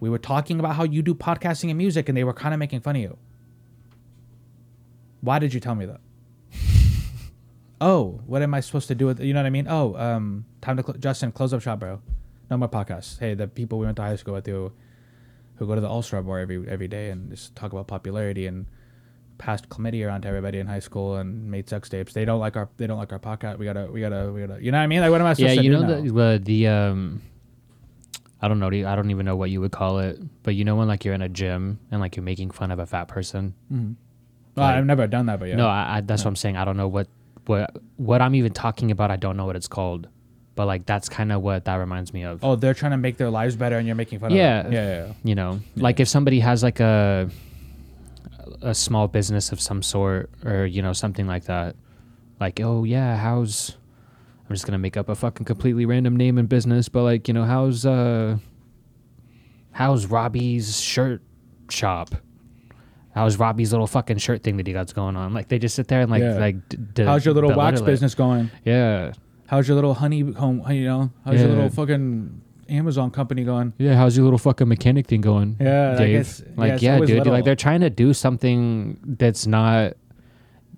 We 0.00 0.10
were 0.10 0.18
talking 0.18 0.60
about 0.60 0.76
how 0.76 0.84
you 0.84 1.00
do 1.00 1.14
podcasting 1.14 1.70
and 1.70 1.78
music, 1.78 2.10
and 2.10 2.18
they 2.18 2.24
were 2.24 2.34
kind 2.34 2.52
of 2.52 2.60
making 2.60 2.82
fun 2.82 2.96
of 2.96 3.00
you. 3.00 3.16
Why 5.22 5.38
did 5.38 5.54
you 5.54 5.60
tell 5.60 5.74
me 5.74 5.86
that?" 5.86 6.02
Oh, 7.80 8.20
what 8.26 8.42
am 8.42 8.54
I 8.54 8.60
supposed 8.60 8.88
to 8.88 8.94
do 8.94 9.06
with 9.06 9.20
you 9.20 9.32
know 9.32 9.40
what 9.40 9.46
I 9.46 9.50
mean? 9.50 9.66
Oh, 9.68 9.94
um, 9.96 10.44
time 10.60 10.76
to 10.76 10.82
cl- 10.82 10.98
Justin 10.98 11.32
close 11.32 11.52
up 11.52 11.62
shop, 11.62 11.80
bro. 11.80 12.00
No 12.50 12.56
more 12.56 12.68
podcasts. 12.68 13.18
Hey, 13.18 13.34
the 13.34 13.46
people 13.48 13.78
we 13.78 13.84
went 13.86 13.96
to 13.96 14.02
high 14.02 14.16
school 14.16 14.34
with 14.34 14.46
who, 14.46 14.72
who 15.56 15.66
go 15.66 15.74
to 15.74 15.80
the 15.80 15.88
All 15.88 16.02
Star 16.02 16.22
Bar 16.22 16.40
every 16.40 16.68
every 16.68 16.88
day 16.88 17.10
and 17.10 17.30
just 17.30 17.54
talk 17.56 17.72
about 17.72 17.86
popularity 17.86 18.46
and 18.46 18.66
passed 19.38 19.68
chlamydia 19.70 20.06
around 20.06 20.22
to 20.22 20.28
everybody 20.28 20.58
in 20.58 20.66
high 20.66 20.80
school 20.80 21.16
and 21.16 21.50
made 21.50 21.68
sex 21.68 21.88
tapes. 21.88 22.12
They 22.12 22.24
don't 22.24 22.40
like 22.40 22.56
our 22.56 22.68
they 22.76 22.86
don't 22.86 22.98
like 22.98 23.12
our 23.12 23.18
podcast. 23.18 23.58
We 23.58 23.64
gotta 23.66 23.88
we 23.90 24.00
gotta 24.00 24.30
we 24.32 24.40
gotta 24.46 24.62
you 24.62 24.70
know 24.72 24.78
what 24.78 24.84
I 24.84 24.86
mean? 24.86 25.00
Like 25.00 25.10
what 25.10 25.20
am 25.20 25.26
I 25.26 25.32
supposed 25.34 25.54
Yeah, 25.54 25.60
to 25.60 25.64
you 25.64 25.72
know 25.72 25.80
now? 25.82 26.00
the 26.02 26.10
well, 26.10 26.38
the 26.38 26.66
um, 26.66 27.22
I 28.42 28.48
don't 28.48 28.58
know. 28.58 28.66
I 28.68 28.96
don't 28.96 29.10
even 29.10 29.24
know 29.26 29.36
what 29.36 29.50
you 29.50 29.60
would 29.60 29.72
call 29.72 30.00
it. 30.00 30.18
But 30.42 30.54
you 30.56 30.64
know 30.64 30.74
when 30.76 30.88
like 30.88 31.04
you're 31.04 31.14
in 31.14 31.22
a 31.22 31.28
gym 31.28 31.78
and 31.90 32.00
like 32.00 32.16
you're 32.16 32.22
making 32.24 32.50
fun 32.50 32.70
of 32.70 32.78
a 32.78 32.86
fat 32.86 33.06
person. 33.08 33.54
Well, 33.70 33.86
like- 34.56 34.76
I've 34.76 34.86
never 34.86 35.06
done 35.06 35.26
that, 35.26 35.38
but 35.38 35.48
yeah. 35.48 35.56
No, 35.56 35.68
I, 35.68 35.98
I, 35.98 36.00
that's 36.02 36.24
what 36.24 36.28
I'm 36.30 36.36
saying. 36.36 36.56
I 36.56 36.64
don't 36.64 36.76
know 36.76 36.88
what 36.88 37.06
what 37.46 37.76
what 37.96 38.20
I'm 38.22 38.34
even 38.34 38.52
talking 38.52 38.90
about. 38.90 39.10
I 39.10 39.16
don't 39.16 39.36
know 39.36 39.46
what 39.46 39.56
it's 39.56 39.68
called. 39.68 40.08
But 40.56 40.66
like 40.66 40.84
that's 40.84 41.08
kind 41.08 41.32
of 41.32 41.40
what 41.42 41.64
that 41.66 41.76
reminds 41.76 42.12
me 42.12 42.24
of. 42.24 42.44
Oh, 42.44 42.54
they're 42.56 42.74
trying 42.74 42.90
to 42.90 42.98
make 42.98 43.16
their 43.16 43.30
lives 43.30 43.56
better, 43.56 43.78
and 43.78 43.86
you're 43.86 43.96
making 43.96 44.18
fun 44.18 44.32
Yeah. 44.32 44.60
of 44.60 44.66
it. 44.66 44.72
Yeah, 44.74 44.82
yeah, 44.88 45.06
yeah. 45.06 45.12
You 45.24 45.34
know, 45.34 45.60
like 45.76 46.00
if 46.00 46.08
somebody 46.08 46.40
has 46.40 46.62
like 46.62 46.80
a 46.80 47.30
a 48.62 48.74
small 48.74 49.08
business 49.08 49.52
of 49.52 49.60
some 49.60 49.82
sort 49.82 50.28
or 50.44 50.66
you 50.66 50.82
know 50.82 50.92
something 50.92 51.26
like 51.26 51.44
that. 51.44 51.76
Like, 52.40 52.60
oh 52.60 52.84
yeah, 52.84 53.16
how's 53.16 53.76
I'm 54.48 54.54
just 54.54 54.66
gonna 54.66 54.78
make 54.78 54.96
up 54.96 55.08
a 55.08 55.14
fucking 55.14 55.46
completely 55.46 55.86
random 55.86 56.16
name 56.16 56.36
and 56.36 56.48
business, 56.48 56.88
but 56.88 57.04
like 57.04 57.28
you 57.28 57.32
know 57.32 57.44
how's 57.44 57.86
uh 57.86 58.36
how's 59.72 60.06
Robbie's 60.06 60.78
shirt 60.80 61.22
shop? 61.70 62.10
How's 63.14 63.36
Robbie's 63.38 63.72
little 63.72 63.86
fucking 63.88 64.18
shirt 64.18 64.42
thing 64.42 64.56
that 64.58 64.66
he 64.66 64.72
got 64.72 64.92
going 64.94 65.16
on? 65.16 65.34
Like 65.34 65.48
they 65.48 65.58
just 65.58 65.74
sit 65.74 65.88
there 65.88 66.00
and 66.00 66.10
like 66.10 66.22
Yeah. 66.22 66.34
like 66.38 66.68
d- 66.68 66.76
d- 66.94 67.02
How's 67.04 67.24
your 67.24 67.34
little 67.34 67.54
wax 67.54 67.80
it. 67.80 67.84
business 67.86 68.14
going? 68.14 68.50
Yeah, 68.64 69.12
How's 69.46 69.66
your 69.66 69.74
little 69.74 69.94
honeycomb? 69.94 70.62
You 70.70 70.84
know, 70.84 71.10
how's 71.24 71.40
your 71.40 71.48
Yeah. 71.48 71.54
little 71.56 71.70
fucking 71.70 72.40
Amazon 72.68 73.10
company 73.10 73.42
going? 73.42 73.72
yeah. 73.78 73.94
How's 73.96 74.16
your 74.16 74.22
little 74.24 74.38
fucking 74.38 74.68
mechanic 74.68 75.08
thing 75.08 75.22
going? 75.22 75.56
Yeah, 75.60 75.88
like 75.90 75.98
Dave. 75.98 76.12
yeah, 76.12 76.44
like 76.56 76.72
it's 76.74 76.82
yeah, 76.84 76.94
always 76.94 77.08
dude. 77.08 77.18
little. 77.18 77.32
Like 77.32 77.44
they're 77.44 77.56
trying 77.56 77.80
to 77.80 77.90
do 77.90 78.14
something 78.14 78.98
that's 79.18 79.46
not 79.46 79.94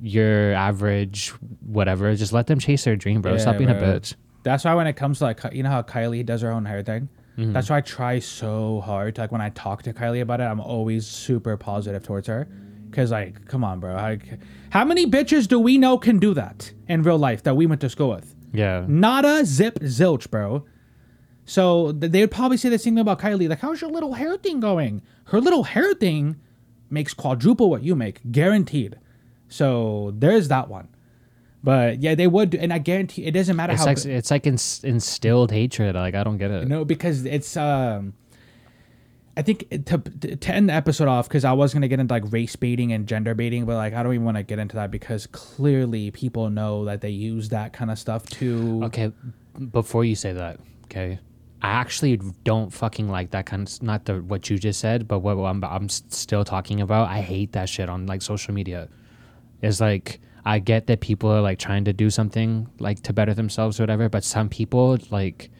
your 0.01 0.53
average 0.55 1.29
whatever. 1.66 2.14
Just 2.14 2.33
let 2.33 2.47
them 2.47 2.59
chase 2.59 2.85
their 2.85 2.97
dream, 2.97 3.21
bro. 3.23 3.33
Yeah, 3.33 3.38
Stop 3.38 3.59
being 3.59 3.71
a 3.71 3.75
bro. 3.75 3.99
bitch. 3.99 4.14
That's 4.42 4.64
why 4.64 4.75
when 4.75 4.87
it 4.87 4.95
comes 4.95 5.18
to 5.18 5.25
like 5.25 5.40
you 5.53 5.62
know 5.62 5.71
how 5.71 5.83
Kylie 5.83 6.25
does 6.27 6.40
her 6.42 6.51
own 6.51 6.64
hair 6.64 6.83
thing. 6.83 7.09
Mm-hmm. 7.38 7.53
That's 7.53 7.71
why 7.71 7.79
I 7.79 7.81
try 7.81 8.18
so 8.18 8.81
hard. 8.81 9.14
To, 9.14 9.23
like 9.23 9.33
when 9.33 9.40
I 9.40 9.51
talk 9.51 9.83
to 9.85 9.92
Kylie 9.92 10.21
about 10.21 10.40
it, 10.40 10.45
I'm 10.45 10.61
always 10.61 11.07
super 11.07 11.57
positive 11.57 12.03
towards 12.05 12.29
her. 12.29 12.49
Cause 12.92 13.11
like, 13.11 13.47
come 13.47 13.64
on, 13.64 13.81
bro. 13.81 13.95
Like, 13.95 14.38
how 14.71 14.85
many 14.85 15.07
bitches 15.07 15.49
do 15.49 15.59
we 15.59 15.79
know 15.79 15.97
can 15.97 16.18
do 16.18 16.35
that 16.35 16.73
in 16.88 17.03
real 17.03 17.16
life 17.18 17.42
that 17.45 17.57
we 17.57 17.64
went 17.64 17.81
to 17.81 17.88
school 17.88 18.11
with? 18.11 18.35
Yeah. 18.53 18.85
Nada, 18.87 19.47
zip, 19.47 19.79
zilch, 19.81 20.31
bro. 20.31 20.66
So 21.47 21.92
th- 21.92 22.12
they 22.12 22.21
would 22.21 22.31
probably 22.31 22.59
say 22.59 22.68
the 22.68 22.79
same 22.79 22.95
thing 22.95 23.01
about 23.01 23.18
Kylie. 23.18 23.49
Like, 23.49 23.61
how's 23.61 23.81
your 23.81 23.90
little 23.90 24.12
hair 24.12 24.37
thing 24.37 24.61
going? 24.61 25.01
Her 25.25 25.40
little 25.40 25.64
hair 25.64 25.95
thing 25.95 26.37
makes 26.90 27.14
quadruple 27.14 27.71
what 27.71 27.83
you 27.83 27.97
make, 27.97 28.21
guaranteed. 28.31 28.99
So 29.49 30.12
there's 30.16 30.49
that 30.49 30.68
one. 30.68 30.88
But 31.64 32.03
yeah, 32.03 32.14
they 32.16 32.27
would, 32.27 32.55
and 32.55 32.72
I 32.72 32.79
guarantee 32.79 33.25
it 33.25 33.33
doesn't 33.33 33.55
matter 33.55 33.72
It's 33.72 33.83
how. 33.83 33.87
like 33.88 34.05
it's 34.05 34.31
like 34.31 34.46
ins- 34.46 34.83
instilled 34.83 35.53
hatred. 35.53 35.94
Like 35.94 36.14
I 36.14 36.25
don't 36.25 36.38
get 36.38 36.51
it. 36.51 36.66
No, 36.66 36.85
because 36.85 37.25
it's 37.25 37.57
um 37.57 38.14
I 39.37 39.42
think 39.42 39.68
to 39.87 39.98
to 39.98 40.53
end 40.53 40.68
the 40.68 40.72
episode 40.75 41.09
off 41.09 41.29
because 41.29 41.44
I 41.44 41.53
was 41.53 41.72
gonna 41.72 41.88
get 41.88 42.01
into 42.01 42.12
like 42.12 42.31
race 42.33 42.57
baiting 42.57 42.92
and 42.92 43.07
gender 43.07 43.35
baiting, 43.35 43.64
but 43.64 43.77
like 43.77 43.94
I 43.94 44.03
don't 44.03 44.12
even 44.12 44.25
want 44.25 44.37
to 44.38 44.42
get 44.42 44.59
into 44.59 44.77
that 44.77 44.90
because 44.90 45.27
clearly 45.29 46.11
people 46.11 46.51
know 46.51 46.85
that 46.85 47.01
they 47.01 47.11
use 47.11 47.48
that 47.51 47.72
kind 47.72 47.90
of 47.90 47.98
stuff 47.98 48.27
to. 48.31 48.83
Okay, 48.85 49.12
before 49.70 50.05
you 50.05 50.16
say 50.16 50.33
that, 50.33 50.59
okay, 50.87 51.18
I 51.62 51.70
actually 51.70 52.16
don't 52.44 52.70
fucking 52.72 53.09
like 53.09 53.31
that 53.31 53.46
kind 53.46 53.66
of 53.68 53.83
not 53.83 54.05
the 54.05 54.16
what 54.20 54.51
you 54.51 54.59
just 54.59 54.81
said, 54.81 55.07
but 55.09 55.20
what 55.20 55.37
I'm 55.38 55.62
I'm 55.64 55.88
still 55.88 56.44
talking 56.44 56.81
about. 56.81 57.09
I 57.09 57.20
hate 57.20 57.53
that 57.53 57.68
shit 57.68 57.88
on 57.88 58.07
like 58.07 58.20
social 58.20 58.53
media. 58.53 58.88
It's 59.62 59.81
like 59.81 60.20
I 60.45 60.59
get 60.59 60.87
that 60.89 61.01
people 61.01 61.31
are 61.31 61.41
like 61.41 61.59
trying 61.59 61.85
to 61.85 61.93
do 61.93 62.11
something 62.11 62.69
like 62.79 63.03
to 63.03 63.13
better 63.13 63.35
themselves 63.35 63.79
or 63.79 63.85
whatever, 63.85 64.09
but 64.09 64.25
some 64.25 64.49
people 64.49 64.99
like 65.11 65.51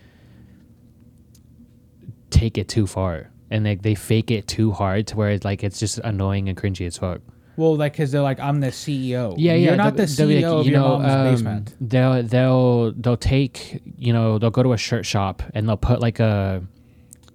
take 2.31 2.59
it 2.59 2.69
too 2.69 2.87
far 2.87 3.31
and 3.51 3.65
like 3.65 3.83
they 3.83 3.95
fake 3.95 4.31
it 4.31 4.49
too 4.49 4.73
hard 4.73 5.07
to 5.09 5.17
where 5.17 5.31
it's 5.31 5.45
like 5.45 5.63
it's 5.63 5.79
just 5.79 5.99
annoying 5.99 6.49
and 6.49 6.57
cringy 6.57 6.87
as 6.87 6.99
fuck. 6.99 7.21
Well, 7.57 7.77
like 7.77 7.93
because 7.93 8.11
they're 8.11 8.23
like 8.23 8.41
I'm 8.41 8.61
the 8.61 8.69
CEO. 8.69 9.35
Yeah, 9.37 9.53
yeah. 9.53 9.69
You're 9.69 9.77
not 9.77 9.97
the 9.97 10.05
CEO 10.05 10.37
like, 10.37 10.45
of 10.45 10.67
you 10.67 10.73
your 10.73 10.81
know, 10.81 10.99
mom's 10.99 11.13
um, 11.13 11.25
basement. 11.25 11.75
They'll 11.81 12.23
they'll 12.23 12.93
they'll 12.93 13.17
take 13.17 13.83
you 13.99 14.13
know 14.13 14.39
they'll 14.39 14.51
go 14.51 14.63
to 14.63 14.73
a 14.73 14.79
shirt 14.79 15.05
shop 15.05 15.43
and 15.55 15.69
they'll 15.69 15.77
put 15.77 16.01
like 16.01 16.19
a 16.19 16.67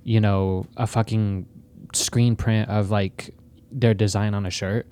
you 0.03 0.19
know 0.19 0.65
a 0.75 0.87
fucking 0.87 1.45
screen 1.93 2.35
print 2.35 2.67
of 2.69 2.89
like 2.89 3.33
their 3.71 3.93
design 3.93 4.33
on 4.33 4.45
a 4.45 4.49
shirt. 4.51 4.87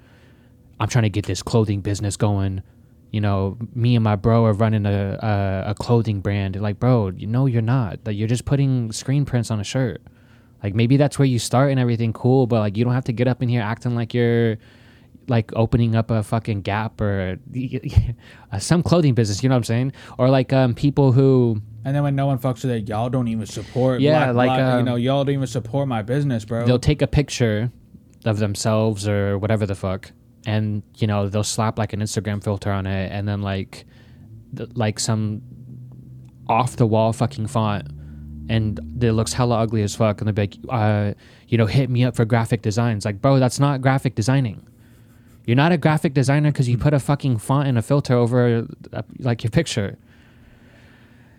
I'm 0.79 0.87
trying 0.87 1.03
to 1.03 1.09
get 1.09 1.25
this 1.25 1.41
clothing 1.41 1.81
business 1.81 2.17
going. 2.17 2.63
You 3.11 3.21
know, 3.21 3.57
me 3.73 3.95
and 3.95 4.03
my 4.03 4.15
bro 4.15 4.45
are 4.45 4.53
running 4.53 4.85
a 4.85 5.17
a, 5.21 5.71
a 5.71 5.73
clothing 5.75 6.21
brand. 6.21 6.59
Like, 6.59 6.79
bro, 6.79 7.09
you 7.15 7.27
know 7.27 7.45
you're 7.45 7.61
not. 7.61 7.99
Like, 8.05 8.17
you're 8.17 8.27
just 8.27 8.45
putting 8.45 8.91
screen 8.91 9.25
prints 9.25 9.51
on 9.51 9.59
a 9.59 9.63
shirt. 9.63 10.01
Like 10.65 10.73
maybe 10.73 10.97
that's 10.97 11.19
where 11.19 11.27
you 11.27 11.37
start 11.37 11.69
and 11.69 11.79
everything 11.79 12.11
cool, 12.11 12.47
but 12.47 12.59
like 12.59 12.75
you 12.75 12.83
don't 12.83 12.93
have 12.93 13.03
to 13.05 13.13
get 13.13 13.27
up 13.27 13.43
in 13.43 13.49
here 13.49 13.61
acting 13.61 13.93
like 13.93 14.15
you're 14.15 14.57
like 15.27 15.51
opening 15.55 15.95
up 15.95 16.09
a 16.09 16.23
fucking 16.23 16.61
Gap 16.61 16.99
or 16.99 17.37
some 18.59 18.81
clothing 18.81 19.13
business. 19.13 19.43
You 19.43 19.49
know 19.49 19.55
what 19.55 19.59
I'm 19.59 19.63
saying? 19.65 19.93
Or 20.17 20.27
like 20.27 20.53
um 20.53 20.73
people 20.73 21.11
who 21.11 21.61
And 21.83 21.95
then 21.95 22.01
when 22.01 22.15
no 22.15 22.25
one 22.25 22.39
fucks 22.39 22.63
with 22.63 22.71
it, 22.71 22.89
y'all 22.89 23.11
don't 23.11 23.27
even 23.27 23.45
support. 23.45 24.01
Yeah, 24.01 24.31
black, 24.31 24.35
like, 24.35 24.47
black- 24.47 24.73
you 24.73 24.79
um, 24.79 24.85
know, 24.85 24.95
y'all 24.95 25.23
don't 25.23 25.35
even 25.35 25.47
support 25.47 25.87
my 25.87 26.01
business, 26.01 26.45
bro. 26.45 26.65
they'll 26.65 26.79
take 26.79 27.03
a 27.03 27.07
picture 27.07 27.71
of 28.25 28.39
themselves 28.39 29.07
or 29.07 29.37
whatever 29.37 29.67
the 29.67 29.75
fuck, 29.75 30.13
and 30.45 30.83
you 30.97 31.07
know 31.07 31.29
they'll 31.29 31.43
slap 31.43 31.77
like 31.77 31.93
an 31.93 31.99
Instagram 31.99 32.43
filter 32.43 32.71
on 32.71 32.85
it, 32.85 33.11
and 33.11 33.27
then 33.27 33.41
like 33.41 33.85
th- 34.55 34.69
like 34.75 34.99
some 34.99 35.41
off 36.47 36.75
the 36.75 36.85
wall 36.85 37.11
fucking 37.11 37.47
font 37.47 37.87
and 38.49 38.79
it 39.01 39.13
looks 39.13 39.33
hella 39.33 39.57
ugly 39.57 39.81
as 39.81 39.95
fuck 39.95 40.21
and 40.21 40.27
they're 40.27 40.43
like 40.43 40.55
uh 40.69 41.11
you 41.47 41.57
know 41.57 41.65
hit 41.65 41.89
me 41.89 42.03
up 42.03 42.15
for 42.15 42.25
graphic 42.25 42.61
designs. 42.61 43.05
Like 43.05 43.21
bro 43.21 43.39
that's 43.39 43.59
not 43.59 43.81
graphic 43.81 44.15
designing. 44.15 44.67
You're 45.45 45.55
not 45.55 45.71
a 45.71 45.77
graphic 45.77 46.13
designer 46.13 46.51
because 46.51 46.67
you 46.67 46.77
put 46.77 46.93
a 46.93 46.99
fucking 46.99 47.37
font 47.37 47.67
and 47.67 47.77
a 47.77 47.81
filter 47.81 48.15
over 48.15 48.67
uh, 48.93 49.01
like 49.19 49.43
your 49.43 49.51
picture 49.51 49.97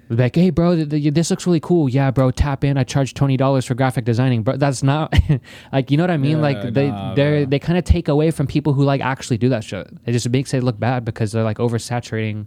Like 0.09 0.37
hey 0.37 0.51
bro 0.51 0.77
th- 0.77 0.89
th- 0.89 1.15
this 1.15 1.31
looks 1.31 1.47
really 1.47 1.59
cool 1.61 1.89
yeah 1.89 2.13
bro 2.13 2.31
tap 2.31 2.63
in 2.63 2.79
i 2.79 2.85
charge 2.85 3.13
$20 3.15 3.67
for 3.67 3.75
graphic 3.75 4.05
designing 4.05 4.45
but 4.45 4.61
that's 4.61 4.83
not 4.85 5.13
like 5.73 5.91
you 5.91 5.97
know 5.97 6.05
what 6.05 6.13
i 6.13 6.17
mean 6.17 6.37
Yeah, 6.37 6.43
like 6.43 6.75
they 6.75 6.89
nah, 6.91 7.15
they 7.15 7.45
they 7.45 7.59
kind 7.59 7.77
of 7.77 7.85
take 7.85 8.07
away 8.07 8.31
from 8.31 8.47
people 8.47 8.73
who 8.73 8.85
like 8.85 9.01
actually 9.01 9.37
do 9.37 9.49
that 9.49 9.65
shit 9.65 9.89
it 10.07 10.13
just 10.13 10.29
makes 10.31 10.55
it 10.55 10.63
look 10.63 10.79
bad 10.79 11.05
because 11.05 11.33
they're 11.33 11.43
like 11.43 11.59
oversaturating 11.59 12.47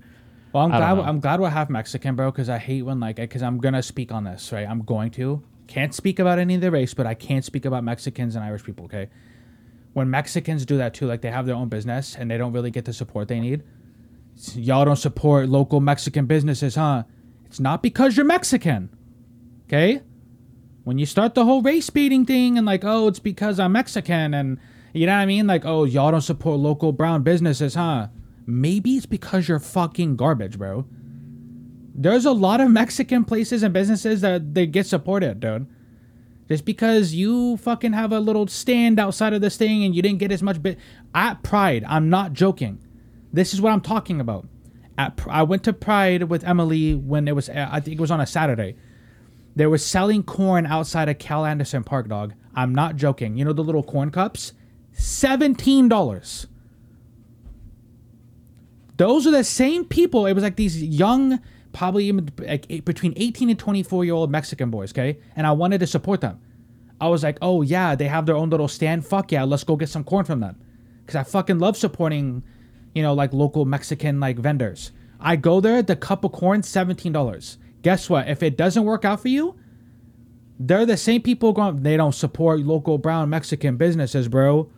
Well, 0.53 0.63
I'm 0.65 0.71
I 0.71 0.77
glad. 0.77 0.99
I'm 1.07 1.19
glad 1.19 1.39
we're 1.41 1.49
half 1.49 1.69
Mexican, 1.69 2.15
bro. 2.15 2.31
Because 2.31 2.49
I 2.49 2.57
hate 2.57 2.81
when 2.81 2.99
like, 2.99 3.17
because 3.17 3.43
I'm 3.43 3.59
gonna 3.59 3.83
speak 3.83 4.11
on 4.11 4.23
this, 4.23 4.51
right? 4.51 4.67
I'm 4.67 4.81
going 4.81 5.11
to. 5.11 5.43
Can't 5.67 5.93
speak 5.93 6.17
about 6.17 6.39
any 6.39 6.55
of 6.55 6.61
the 6.61 6.71
race, 6.71 6.95
but 6.95 7.05
I 7.05 7.13
can't 7.13 7.45
speak 7.45 7.65
about 7.65 7.83
Mexicans 7.83 8.35
and 8.35 8.43
Irish 8.43 8.63
people. 8.63 8.85
Okay. 8.85 9.09
When 9.93 10.09
Mexicans 10.09 10.65
do 10.65 10.77
that 10.77 10.95
too, 10.95 11.05
like 11.05 11.21
they 11.21 11.29
have 11.29 11.45
their 11.45 11.55
own 11.55 11.69
business 11.69 12.15
and 12.17 12.31
they 12.31 12.37
don't 12.39 12.51
really 12.53 12.71
get 12.71 12.85
the 12.85 12.93
support 12.93 13.27
they 13.27 13.39
need. 13.39 13.61
Y'all 14.55 14.85
don't 14.85 14.95
support 14.95 15.49
local 15.49 15.81
Mexican 15.81 16.25
businesses, 16.25 16.73
huh? 16.75 17.03
It's 17.49 17.59
not 17.59 17.83
because 17.83 18.15
you're 18.15 18.25
Mexican. 18.25 18.89
Okay. 19.67 20.01
When 20.83 20.97
you 20.97 21.05
start 21.05 21.35
the 21.35 21.45
whole 21.45 21.61
race 21.61 21.89
baiting 21.89 22.25
thing 22.25 22.57
and 22.57 22.65
like, 22.65 22.83
oh, 22.83 23.07
it's 23.07 23.19
because 23.19 23.59
I'm 23.59 23.73
Mexican 23.73 24.33
and 24.33 24.59
you 24.93 25.05
know 25.05 25.13
what 25.13 25.19
I 25.19 25.25
mean? 25.25 25.47
Like, 25.47 25.65
oh, 25.65 25.83
y'all 25.83 26.11
don't 26.11 26.21
support 26.21 26.59
local 26.59 26.91
brown 26.91 27.23
businesses, 27.23 27.75
huh? 27.75 28.07
Maybe 28.45 28.95
it's 28.95 29.05
because 29.05 29.47
you're 29.47 29.59
fucking 29.59 30.15
garbage, 30.15 30.57
bro. 30.57 30.85
There's 31.93 32.25
a 32.25 32.31
lot 32.31 32.61
of 32.61 32.71
Mexican 32.71 33.25
places 33.25 33.61
and 33.61 33.73
businesses 33.73 34.21
that 34.21 34.53
they 34.53 34.65
get 34.65 34.85
supported, 34.85 35.39
dude. 35.39 35.67
Just 36.47 36.65
because 36.65 37.13
you 37.13 37.57
fucking 37.57 37.93
have 37.93 38.11
a 38.11 38.19
little 38.19 38.47
stand 38.47 38.99
outside 38.99 39.33
of 39.33 39.41
this 39.41 39.57
thing 39.57 39.83
and 39.83 39.95
you 39.95 40.01
didn't 40.01 40.17
get 40.17 40.31
as 40.31 40.41
much 40.41 40.61
bit 40.61 40.79
at 41.13 41.43
Pride, 41.43 41.83
I'm 41.87 42.09
not 42.09 42.33
joking. 42.33 42.79
This 43.31 43.53
is 43.53 43.61
what 43.61 43.71
I'm 43.71 43.81
talking 43.81 44.19
about. 44.19 44.47
At 44.99 45.19
I 45.29 45.43
went 45.43 45.63
to 45.63 45.73
Pride 45.73 46.23
with 46.23 46.43
Emily 46.43 46.93
when 46.93 47.27
it 47.27 47.35
was 47.35 47.47
uh, 47.47 47.69
I 47.71 47.79
think 47.79 47.97
it 47.97 48.01
was 48.01 48.11
on 48.11 48.19
a 48.19 48.27
Saturday. 48.27 48.75
They 49.55 49.65
were 49.65 49.77
selling 49.77 50.23
corn 50.23 50.65
outside 50.65 51.07
of 51.09 51.17
Cal 51.17 51.45
Anderson 51.45 51.83
Park, 51.83 52.09
dog. 52.09 52.33
I'm 52.53 52.75
not 52.75 52.97
joking. 52.97 53.37
You 53.37 53.45
know 53.45 53.53
the 53.53 53.63
little 53.63 53.83
corn 53.83 54.11
cups? 54.11 54.53
$17. 54.95 56.47
Those 58.97 59.25
are 59.25 59.31
the 59.31 59.43
same 59.45 59.85
people. 59.85 60.25
It 60.25 60.33
was 60.33 60.43
like 60.43 60.57
these 60.57 60.83
young, 60.83 61.39
probably 61.71 62.11
like 62.11 62.83
between 62.83 63.13
18 63.15 63.49
and 63.49 63.57
24 63.57 64.03
year 64.03 64.13
old 64.13 64.29
Mexican 64.29 64.69
boys, 64.69 64.91
okay? 64.91 65.19
And 65.35 65.47
I 65.47 65.53
wanted 65.53 65.79
to 65.79 65.87
support 65.87 66.19
them. 66.19 66.41
I 66.99 67.07
was 67.07 67.23
like, 67.23 67.37
oh 67.41 67.61
yeah, 67.61 67.95
they 67.95 68.09
have 68.09 68.25
their 68.25 68.35
own 68.35 68.49
little 68.49 68.67
stand. 68.67 69.05
Fuck 69.05 69.31
yeah, 69.31 69.43
let's 69.45 69.63
go 69.63 69.77
get 69.77 69.87
some 69.87 70.03
corn 70.03 70.25
from 70.25 70.41
them. 70.41 70.61
Because 71.01 71.15
I 71.15 71.23
fucking 71.23 71.59
love 71.59 71.77
supporting, 71.77 72.43
you 72.93 73.03
know, 73.03 73.13
like 73.13 73.33
local 73.33 73.65
Mexican 73.65 74.19
like 74.19 74.37
vendors. 74.39 74.91
I 75.19 75.35
go 75.35 75.59
there, 75.59 75.81
the 75.81 75.95
cup 75.95 76.23
of 76.23 76.31
corn, 76.31 76.61
$17. 76.61 77.57
Guess 77.81 78.09
what? 78.09 78.29
If 78.29 78.41
it 78.43 78.57
doesn't 78.57 78.83
work 78.83 79.05
out 79.05 79.21
for 79.21 79.27
you, 79.27 79.57
they're 80.59 80.85
the 80.85 80.97
same 80.97 81.21
people 81.21 81.53
going, 81.53 81.83
they 81.83 81.97
don't 81.97 82.13
support 82.15 82.59
local 82.59 82.97
brown 82.97 83.29
Mexican 83.29 83.77
businesses, 83.77 84.27
bro. 84.27 84.69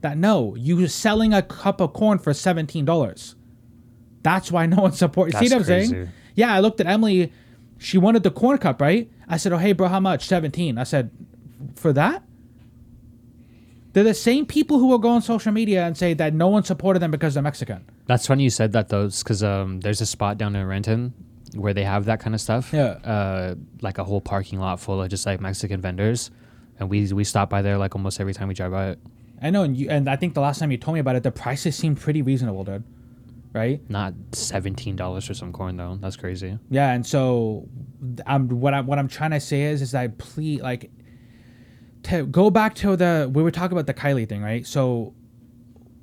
That 0.00 0.16
no, 0.16 0.54
you 0.56 0.88
selling 0.88 1.32
a 1.32 1.42
cup 1.42 1.80
of 1.80 1.92
corn 1.92 2.18
for 2.18 2.32
$17. 2.32 3.34
That's 4.22 4.50
why 4.50 4.66
no 4.66 4.82
one 4.82 4.92
supports. 4.92 5.38
See 5.38 5.46
what 5.46 5.52
I'm 5.52 5.64
saying? 5.64 6.08
Yeah, 6.34 6.52
I 6.52 6.60
looked 6.60 6.80
at 6.80 6.86
Emily. 6.86 7.32
She 7.78 7.98
wanted 7.98 8.22
the 8.22 8.30
corn 8.30 8.58
cup, 8.58 8.80
right? 8.80 9.10
I 9.28 9.36
said, 9.36 9.52
"Oh, 9.52 9.58
hey, 9.58 9.72
bro, 9.72 9.88
how 9.88 10.00
much? 10.00 10.26
17." 10.26 10.78
I 10.78 10.84
said, 10.84 11.10
"For 11.74 11.92
that?" 11.92 12.22
They're 13.92 14.04
the 14.04 14.14
same 14.14 14.46
people 14.46 14.78
who 14.78 14.86
will 14.86 14.98
go 14.98 15.10
on 15.10 15.22
social 15.22 15.52
media 15.52 15.84
and 15.86 15.96
say 15.96 16.14
that 16.14 16.32
no 16.32 16.48
one 16.48 16.64
supported 16.64 17.00
them 17.00 17.10
because 17.10 17.34
they're 17.34 17.42
Mexican. 17.42 17.84
That's 18.06 18.26
funny 18.26 18.44
you 18.44 18.50
said 18.50 18.72
that 18.72 18.88
though, 18.88 19.08
because 19.08 19.42
um, 19.42 19.80
there's 19.80 20.00
a 20.00 20.06
spot 20.06 20.38
down 20.38 20.56
in 20.56 20.66
Renton 20.66 21.12
where 21.54 21.74
they 21.74 21.84
have 21.84 22.06
that 22.06 22.20
kind 22.20 22.34
of 22.34 22.40
stuff. 22.40 22.72
Yeah. 22.72 22.98
Uh, 23.04 23.54
like 23.82 23.98
a 23.98 24.04
whole 24.04 24.20
parking 24.20 24.58
lot 24.58 24.80
full 24.80 25.02
of 25.02 25.10
just 25.10 25.26
like 25.26 25.40
Mexican 25.40 25.80
vendors, 25.80 26.30
and 26.78 26.88
we 26.88 27.12
we 27.12 27.24
stop 27.24 27.50
by 27.50 27.62
there 27.62 27.76
like 27.76 27.94
almost 27.94 28.20
every 28.20 28.32
time 28.32 28.48
we 28.48 28.54
drive 28.54 28.70
by 28.70 28.90
it. 28.90 28.98
I 29.42 29.50
know, 29.50 29.64
and 29.64 29.76
you, 29.76 29.90
and 29.90 30.08
I 30.08 30.16
think 30.16 30.34
the 30.34 30.40
last 30.40 30.60
time 30.60 30.70
you 30.70 30.78
told 30.78 30.94
me 30.94 31.00
about 31.00 31.16
it, 31.16 31.22
the 31.24 31.32
prices 31.32 31.76
seemed 31.76 32.00
pretty 32.00 32.22
reasonable, 32.22 32.64
dude. 32.64 32.84
Right? 33.52 33.82
Not 33.90 34.14
seventeen 34.32 34.96
dollars 34.96 35.26
for 35.26 35.34
some 35.34 35.52
corn 35.52 35.76
though. 35.76 35.98
That's 36.00 36.16
crazy. 36.16 36.58
Yeah, 36.70 36.92
and 36.92 37.06
so 37.06 37.68
I'm 38.26 38.48
what 38.48 38.72
I'm 38.72 38.86
what 38.86 38.98
I'm 38.98 39.08
trying 39.08 39.32
to 39.32 39.40
say 39.40 39.64
is 39.64 39.82
is 39.82 39.90
that 39.90 40.16
please 40.16 40.62
like 40.62 40.90
to 42.04 42.26
go 42.26 42.50
back 42.50 42.74
to 42.76 42.96
the 42.96 43.30
we 43.32 43.42
were 43.42 43.50
talking 43.50 43.72
about 43.72 43.86
the 43.86 43.94
Kylie 43.94 44.28
thing, 44.28 44.42
right? 44.42 44.66
So 44.66 45.14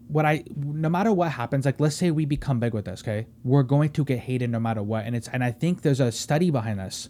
what 0.08 0.26
I 0.26 0.44
no 0.56 0.90
matter 0.90 1.12
what 1.12 1.32
happens, 1.32 1.66
like 1.66 1.80
let's 1.80 1.96
say 1.96 2.12
we 2.12 2.26
become 2.26 2.60
big 2.60 2.74
with 2.74 2.86
this, 2.86 3.02
okay? 3.02 3.28
We're 3.44 3.64
going 3.64 3.90
to 3.92 4.04
get 4.04 4.20
hated 4.20 4.50
no 4.50 4.60
matter 4.60 4.84
what. 4.84 5.06
And 5.06 5.16
it's 5.16 5.28
and 5.28 5.44
I 5.44 5.52
think 5.52 5.82
there's 5.82 6.00
a 6.00 6.12
study 6.12 6.52
behind 6.52 6.80
this 6.80 7.10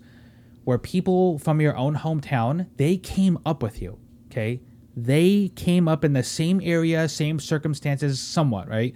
where 0.63 0.77
people 0.77 1.39
from 1.39 1.61
your 1.61 1.75
own 1.75 1.95
hometown, 1.95 2.67
they 2.77 2.97
came 2.97 3.39
up 3.45 3.63
with 3.63 3.81
you, 3.81 3.97
okay? 4.31 4.61
They 4.95 5.51
came 5.55 5.87
up 5.87 6.03
in 6.03 6.13
the 6.13 6.23
same 6.23 6.59
area, 6.63 7.07
same 7.07 7.39
circumstances 7.39 8.19
somewhat, 8.19 8.67
right? 8.67 8.93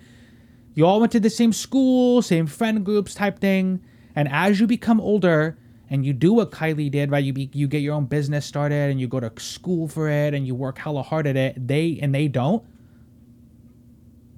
you 0.76 0.86
all 0.86 1.00
went 1.00 1.12
to 1.12 1.20
the 1.20 1.30
same 1.30 1.54
school, 1.54 2.22
same 2.22 2.48
friend 2.48 2.86
groups 2.86 3.14
type 3.14 3.40
thing. 3.40 3.82
And 4.16 4.28
as 4.30 4.60
you 4.60 4.68
become 4.68 5.00
older 5.00 5.58
and 5.94 6.04
you 6.04 6.12
do 6.12 6.34
what 6.34 6.50
Kylie 6.50 6.90
did, 6.90 7.12
right? 7.12 7.24
You 7.24 7.34
be, 7.34 7.52
you 7.54 7.68
get 7.68 7.84
your 7.84 7.94
own 7.94 8.06
business 8.06 8.48
started 8.48 8.90
and 8.90 9.00
you 9.00 9.08
go 9.08 9.20
to 9.20 9.32
school 9.38 9.88
for 9.88 10.10
it 10.10 10.34
and 10.34 10.48
you 10.48 10.56
work 10.56 10.80
hella 10.80 11.04
hard 11.04 11.28
at 11.28 11.38
it. 11.38 11.68
They 11.68 12.00
and 12.02 12.16
they 12.16 12.28
don't. 12.28 12.66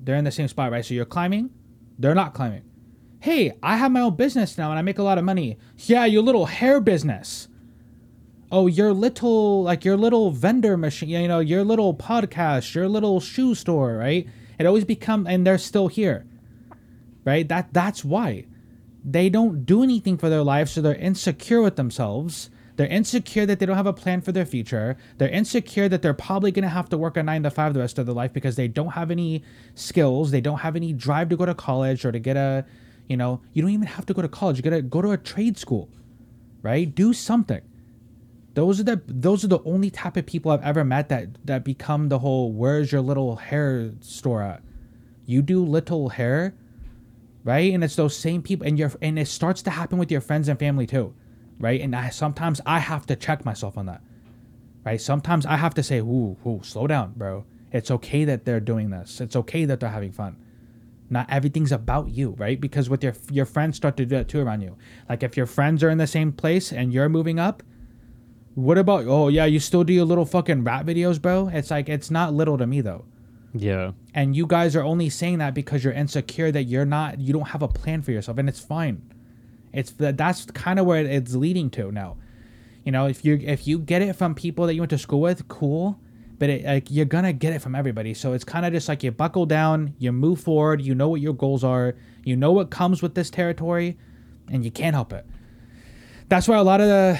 They're 0.03 0.17
in 0.17 0.25
the 0.25 0.31
same 0.31 0.49
spot, 0.49 0.69
right? 0.69 0.83
So 0.83 0.93
you're 0.93 1.05
climbing, 1.05 1.51
they're 1.97 2.13
not 2.13 2.33
climbing. 2.33 2.63
Hey, 3.21 3.53
I 3.63 3.77
have 3.77 3.93
my 3.93 4.01
own 4.01 4.17
business 4.17 4.57
now 4.57 4.69
and 4.69 4.77
I 4.77 4.81
make 4.81 4.99
a 4.99 5.03
lot 5.03 5.17
of 5.17 5.23
money. 5.23 5.57
Yeah, 5.77 6.03
your 6.03 6.23
little 6.23 6.45
hair 6.45 6.81
business. 6.81 7.47
Oh, 8.51 8.67
your 8.67 8.91
little 8.91 9.63
like 9.63 9.85
your 9.85 9.95
little 9.95 10.31
vendor 10.31 10.75
machine, 10.75 11.07
you 11.07 11.27
know, 11.29 11.39
your 11.39 11.63
little 11.63 11.93
podcast, 11.93 12.75
your 12.75 12.89
little 12.89 13.21
shoe 13.21 13.55
store, 13.55 13.95
right? 13.95 14.27
It 14.59 14.65
always 14.65 14.83
become 14.83 15.25
and 15.25 15.47
they're 15.47 15.57
still 15.57 15.87
here. 15.87 16.25
Right? 17.23 17.47
That 17.47 17.73
that's 17.73 18.03
why. 18.03 18.43
They 19.05 19.29
don't 19.29 19.65
do 19.65 19.83
anything 19.83 20.17
for 20.17 20.29
their 20.29 20.43
life, 20.43 20.69
so 20.69 20.81
they're 20.81 20.95
insecure 20.95 21.61
with 21.61 21.75
themselves. 21.75 22.49
They're 22.75 22.87
insecure 22.87 23.45
that 23.45 23.59
they 23.59 23.65
don't 23.65 23.77
have 23.77 23.85
a 23.85 23.93
plan 23.93 24.21
for 24.21 24.31
their 24.31 24.45
future. 24.45 24.97
They're 25.17 25.29
insecure 25.29 25.87
that 25.87 26.01
they're 26.01 26.13
probably 26.13 26.51
going 26.51 26.63
to 26.63 26.69
have 26.69 26.89
to 26.89 26.97
work 26.97 27.15
a 27.15 27.23
9 27.23 27.43
to 27.43 27.51
5 27.51 27.73
the 27.73 27.79
rest 27.79 27.99
of 27.99 28.07
their 28.07 28.15
life 28.15 28.33
because 28.33 28.55
they 28.55 28.67
don't 28.67 28.93
have 28.93 29.11
any 29.11 29.43
skills, 29.75 30.31
they 30.31 30.41
don't 30.41 30.59
have 30.59 30.75
any 30.75 30.91
drive 30.91 31.29
to 31.29 31.37
go 31.37 31.45
to 31.45 31.53
college 31.53 32.03
or 32.03 32.11
to 32.11 32.19
get 32.19 32.35
a, 32.35 32.65
you 33.07 33.15
know, 33.15 33.41
you 33.53 33.61
don't 33.61 33.71
even 33.71 33.87
have 33.87 34.05
to 34.07 34.13
go 34.13 34.21
to 34.21 34.27
college. 34.27 34.57
You 34.57 34.63
got 34.63 34.71
to 34.71 34.81
go 34.81 35.01
to 35.01 35.11
a 35.11 35.17
trade 35.17 35.57
school. 35.57 35.89
Right? 36.63 36.93
Do 36.93 37.13
something 37.13 37.61
those 38.55 38.79
are 38.79 38.83
the 38.83 39.01
those 39.05 39.43
are 39.43 39.49
the 39.49 39.61
only 39.65 39.91
type 39.91 40.17
of 40.17 40.25
people 40.25 40.49
I've 40.49 40.63
ever 40.63 40.83
met 40.83 41.09
that 41.09 41.27
that 41.45 41.63
become 41.63 42.07
the 42.07 42.19
whole 42.19 42.53
where's 42.53 42.91
your 42.91 43.01
little 43.01 43.35
hair 43.35 43.91
store 43.99 44.41
at? 44.41 44.63
You 45.25 45.41
do 45.41 45.63
little 45.63 46.09
hair, 46.09 46.55
right? 47.45 47.73
And 47.73 47.83
it's 47.83 47.95
those 47.95 48.17
same 48.17 48.41
people 48.41 48.67
and 48.67 48.77
your 48.77 48.91
and 49.01 49.17
it 49.17 49.29
starts 49.29 49.61
to 49.61 49.69
happen 49.69 49.97
with 49.97 50.11
your 50.11 50.19
friends 50.19 50.49
and 50.49 50.59
family 50.59 50.85
too, 50.85 51.13
right? 51.59 51.79
And 51.79 51.95
I 51.95 52.09
sometimes 52.09 52.59
I 52.65 52.79
have 52.79 53.05
to 53.05 53.15
check 53.15 53.45
myself 53.45 53.77
on 53.77 53.85
that. 53.85 54.01
Right? 54.83 54.99
Sometimes 55.01 55.45
I 55.45 55.55
have 55.55 55.73
to 55.75 55.83
say, 55.83 55.99
"Ooh, 55.99 56.37
ooh, 56.45 56.59
slow 56.63 56.85
down, 56.85 57.13
bro. 57.15 57.45
It's 57.71 57.89
okay 57.89 58.25
that 58.25 58.45
they're 58.45 58.59
doing 58.59 58.89
this. 58.89 59.21
It's 59.21 59.35
okay 59.35 59.65
that 59.65 59.79
they're 59.79 59.89
having 59.89 60.11
fun." 60.11 60.35
Not 61.09 61.29
everything's 61.29 61.71
about 61.71 62.09
you, 62.09 62.31
right? 62.37 62.59
Because 62.59 62.89
with 62.89 63.03
your 63.03 63.13
your 63.31 63.45
friends 63.45 63.77
start 63.77 63.95
to 63.97 64.05
do 64.05 64.15
that 64.15 64.27
too 64.27 64.41
around 64.41 64.61
you. 64.61 64.75
Like 65.07 65.23
if 65.23 65.37
your 65.37 65.45
friends 65.45 65.83
are 65.83 65.89
in 65.89 65.99
the 65.99 66.07
same 66.07 66.31
place 66.31 66.73
and 66.73 66.91
you're 66.91 67.09
moving 67.09 67.39
up, 67.39 67.61
what 68.55 68.77
about 68.77 69.05
oh 69.05 69.27
yeah, 69.27 69.45
you 69.45 69.59
still 69.59 69.83
do 69.83 69.93
your 69.93 70.05
little 70.05 70.25
fucking 70.25 70.63
rap 70.63 70.85
videos, 70.85 71.21
bro? 71.21 71.49
It's 71.53 71.69
like 71.69 71.89
it's 71.89 72.09
not 72.09 72.33
little 72.33 72.57
to 72.57 72.65
me 72.65 72.81
though. 72.81 73.05
Yeah. 73.57 73.91
And 74.13 74.35
you 74.35 74.45
guys 74.45 74.75
are 74.75 74.83
only 74.83 75.09
saying 75.09 75.37
that 75.37 75.53
because 75.53 75.83
you're 75.83 75.93
insecure 75.93 76.51
that 76.51 76.63
you're 76.63 76.85
not 76.85 77.19
you 77.19 77.33
don't 77.33 77.49
have 77.49 77.61
a 77.61 77.67
plan 77.67 78.01
for 78.01 78.11
yourself 78.11 78.37
and 78.37 78.49
it's 78.49 78.59
fine. 78.59 79.01
It's 79.71 79.91
that 79.91 80.17
that's 80.17 80.45
kind 80.45 80.77
of 80.77 80.85
where 80.85 81.03
it's 81.03 81.35
leading 81.35 81.69
to 81.71 81.91
now. 81.91 82.17
You 82.83 82.91
know, 82.91 83.07
if 83.07 83.23
you 83.25 83.39
if 83.41 83.65
you 83.65 83.79
get 83.79 84.01
it 84.01 84.15
from 84.15 84.35
people 84.35 84.67
that 84.67 84.75
you 84.75 84.81
went 84.81 84.89
to 84.91 84.97
school 84.97 85.21
with, 85.21 85.47
cool. 85.47 85.99
But 86.37 86.49
it, 86.49 86.65
like 86.65 86.91
you're 86.91 87.05
gonna 87.05 87.31
get 87.31 87.53
it 87.53 87.59
from 87.59 87.75
everybody, 87.75 88.13
so 88.13 88.33
it's 88.33 88.43
kind 88.43 88.65
of 88.65 88.73
just 88.73 88.89
like 88.89 89.03
you 89.03 89.11
buckle 89.11 89.45
down, 89.45 89.95
you 89.99 90.11
move 90.11 90.41
forward, 90.41 90.81
you 90.81 90.93
know 90.93 91.07
what 91.07 91.21
your 91.21 91.33
goals 91.33 91.63
are, 91.63 91.95
you 92.25 92.35
know 92.35 92.51
what 92.51 92.69
comes 92.69 93.01
with 93.01 93.15
this 93.15 93.29
territory, 93.29 93.97
and 94.51 94.65
you 94.65 94.71
can't 94.71 94.93
help 94.93 95.13
it. 95.13 95.25
That's 96.27 96.47
why 96.47 96.57
a 96.57 96.63
lot 96.63 96.81
of 96.81 96.87
the 96.87 97.19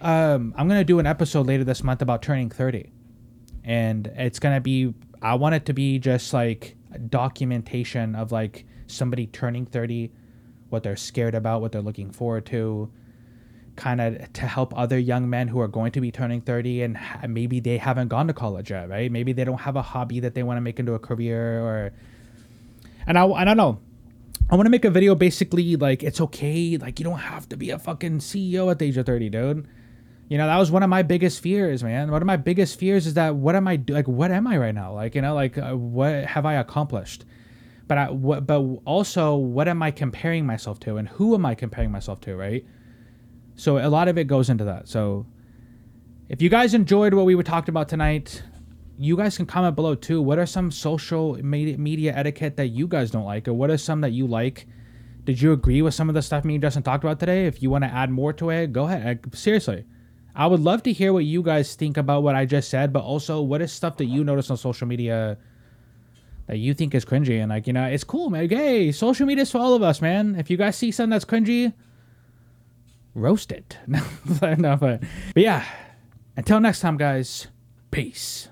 um, 0.00 0.54
I'm 0.56 0.66
gonna 0.66 0.82
do 0.82 0.98
an 0.98 1.06
episode 1.06 1.46
later 1.46 1.62
this 1.62 1.84
month 1.84 2.00
about 2.00 2.22
turning 2.22 2.48
30, 2.48 2.90
and 3.64 4.06
it's 4.16 4.38
gonna 4.38 4.62
be 4.62 4.94
I 5.24 5.34
want 5.36 5.54
it 5.54 5.64
to 5.66 5.72
be 5.72 5.98
just 5.98 6.34
like 6.34 6.76
documentation 7.08 8.14
of 8.14 8.30
like 8.30 8.66
somebody 8.86 9.26
turning 9.26 9.64
30, 9.64 10.12
what 10.68 10.82
they're 10.82 10.96
scared 10.96 11.34
about, 11.34 11.62
what 11.62 11.72
they're 11.72 11.80
looking 11.80 12.10
forward 12.10 12.44
to, 12.46 12.92
kind 13.74 14.02
of 14.02 14.30
to 14.34 14.42
help 14.42 14.76
other 14.76 14.98
young 14.98 15.30
men 15.30 15.48
who 15.48 15.60
are 15.60 15.66
going 15.66 15.92
to 15.92 16.00
be 16.02 16.10
turning 16.10 16.42
30 16.42 16.82
and 16.82 16.98
maybe 17.26 17.58
they 17.58 17.78
haven't 17.78 18.08
gone 18.08 18.26
to 18.26 18.34
college 18.34 18.70
yet, 18.70 18.90
right? 18.90 19.10
Maybe 19.10 19.32
they 19.32 19.44
don't 19.44 19.62
have 19.62 19.76
a 19.76 19.82
hobby 19.82 20.20
that 20.20 20.34
they 20.34 20.42
want 20.42 20.58
to 20.58 20.60
make 20.60 20.78
into 20.78 20.92
a 20.92 20.98
career 20.98 21.58
or 21.58 21.92
and 23.06 23.18
I, 23.18 23.26
I 23.26 23.44
don't 23.44 23.56
know. 23.56 23.80
I 24.50 24.56
want 24.56 24.66
to 24.66 24.70
make 24.70 24.84
a 24.84 24.90
video 24.90 25.14
basically 25.14 25.74
like 25.76 26.02
it's 26.02 26.20
okay, 26.20 26.76
like 26.76 27.00
you 27.00 27.04
don't 27.04 27.18
have 27.18 27.48
to 27.48 27.56
be 27.56 27.70
a 27.70 27.78
fucking 27.78 28.18
CEO 28.18 28.70
at 28.70 28.78
the 28.78 28.84
age 28.84 28.98
of 28.98 29.06
30, 29.06 29.30
dude. 29.30 29.66
You 30.28 30.38
know, 30.38 30.46
that 30.46 30.56
was 30.56 30.70
one 30.70 30.82
of 30.82 30.88
my 30.88 31.02
biggest 31.02 31.40
fears, 31.40 31.84
man. 31.84 32.10
One 32.10 32.22
of 32.22 32.26
my 32.26 32.36
biggest 32.36 32.78
fears 32.78 33.06
is 33.06 33.14
that 33.14 33.36
what 33.36 33.54
am 33.54 33.68
I 33.68 33.76
do- 33.76 33.92
like 33.94 34.08
what 34.08 34.30
am 34.30 34.46
I 34.46 34.56
right 34.56 34.74
now? 34.74 34.94
Like, 34.94 35.14
you 35.14 35.22
know, 35.22 35.34
like 35.34 35.58
uh, 35.58 35.72
what 35.72 36.24
have 36.24 36.46
I 36.46 36.54
accomplished? 36.54 37.24
But 37.86 38.14
but 38.46 38.60
also 38.86 39.36
what 39.36 39.68
am 39.68 39.82
I 39.82 39.90
comparing 39.90 40.46
myself 40.46 40.80
to 40.80 40.96
and 40.96 41.08
who 41.08 41.34
am 41.34 41.44
I 41.44 41.54
comparing 41.54 41.90
myself 41.90 42.20
to, 42.22 42.36
right? 42.36 42.64
So 43.56 43.78
a 43.78 43.88
lot 43.88 44.08
of 44.08 44.16
it 44.16 44.24
goes 44.24 44.48
into 44.48 44.64
that. 44.64 44.88
So 44.88 45.26
if 46.28 46.40
you 46.40 46.48
guys 46.48 46.72
enjoyed 46.72 47.12
what 47.12 47.26
we 47.26 47.34
were 47.34 47.42
talking 47.42 47.70
about 47.70 47.88
tonight, 47.88 48.42
you 48.98 49.16
guys 49.16 49.36
can 49.36 49.44
comment 49.46 49.76
below 49.76 49.94
too. 49.94 50.22
What 50.22 50.38
are 50.38 50.46
some 50.46 50.70
social 50.70 51.34
media 51.42 52.14
etiquette 52.16 52.56
that 52.56 52.68
you 52.68 52.86
guys 52.86 53.10
don't 53.10 53.24
like, 53.24 53.46
or 53.46 53.52
what 53.52 53.70
are 53.70 53.76
some 53.76 54.00
that 54.00 54.12
you 54.12 54.26
like? 54.26 54.66
Did 55.24 55.40
you 55.40 55.52
agree 55.52 55.82
with 55.82 55.94
some 55.94 56.08
of 56.08 56.14
the 56.14 56.22
stuff 56.22 56.44
me 56.44 56.54
and 56.54 56.62
Justin 56.62 56.82
talked 56.82 57.04
about 57.04 57.20
today? 57.20 57.46
If 57.46 57.62
you 57.62 57.70
want 57.70 57.84
to 57.84 57.92
add 57.92 58.10
more 58.10 58.32
to 58.34 58.50
it, 58.50 58.72
go 58.72 58.84
ahead. 58.84 59.20
Seriously, 59.34 59.84
I 60.34 60.46
would 60.46 60.60
love 60.60 60.82
to 60.84 60.92
hear 60.92 61.12
what 61.12 61.24
you 61.24 61.42
guys 61.42 61.74
think 61.74 61.96
about 61.96 62.22
what 62.22 62.34
I 62.34 62.44
just 62.44 62.68
said, 62.68 62.92
but 62.92 63.04
also 63.04 63.40
what 63.40 63.62
is 63.62 63.72
stuff 63.72 63.96
that 63.98 64.06
you 64.06 64.24
notice 64.24 64.50
on 64.50 64.56
social 64.56 64.86
media 64.86 65.38
that 66.46 66.58
you 66.58 66.74
think 66.74 66.94
is 66.94 67.04
cringy 67.04 67.40
and 67.40 67.50
like 67.50 67.66
you 67.66 67.72
know 67.72 67.84
it's 67.84 68.04
cool, 68.04 68.30
man. 68.30 68.48
Hey, 68.48 68.92
social 68.92 69.26
media 69.26 69.42
is 69.42 69.50
for 69.50 69.58
all 69.58 69.74
of 69.74 69.82
us, 69.82 70.00
man. 70.00 70.34
If 70.36 70.50
you 70.50 70.56
guys 70.56 70.76
see 70.76 70.90
something 70.90 71.10
that's 71.10 71.24
cringy, 71.24 71.72
roast 73.14 73.52
it. 73.52 73.78
no, 73.86 74.02
but, 74.40 74.80
but 74.80 75.00
yeah. 75.36 75.64
Until 76.36 76.60
next 76.60 76.80
time, 76.80 76.96
guys. 76.96 77.46
Peace. 77.90 78.48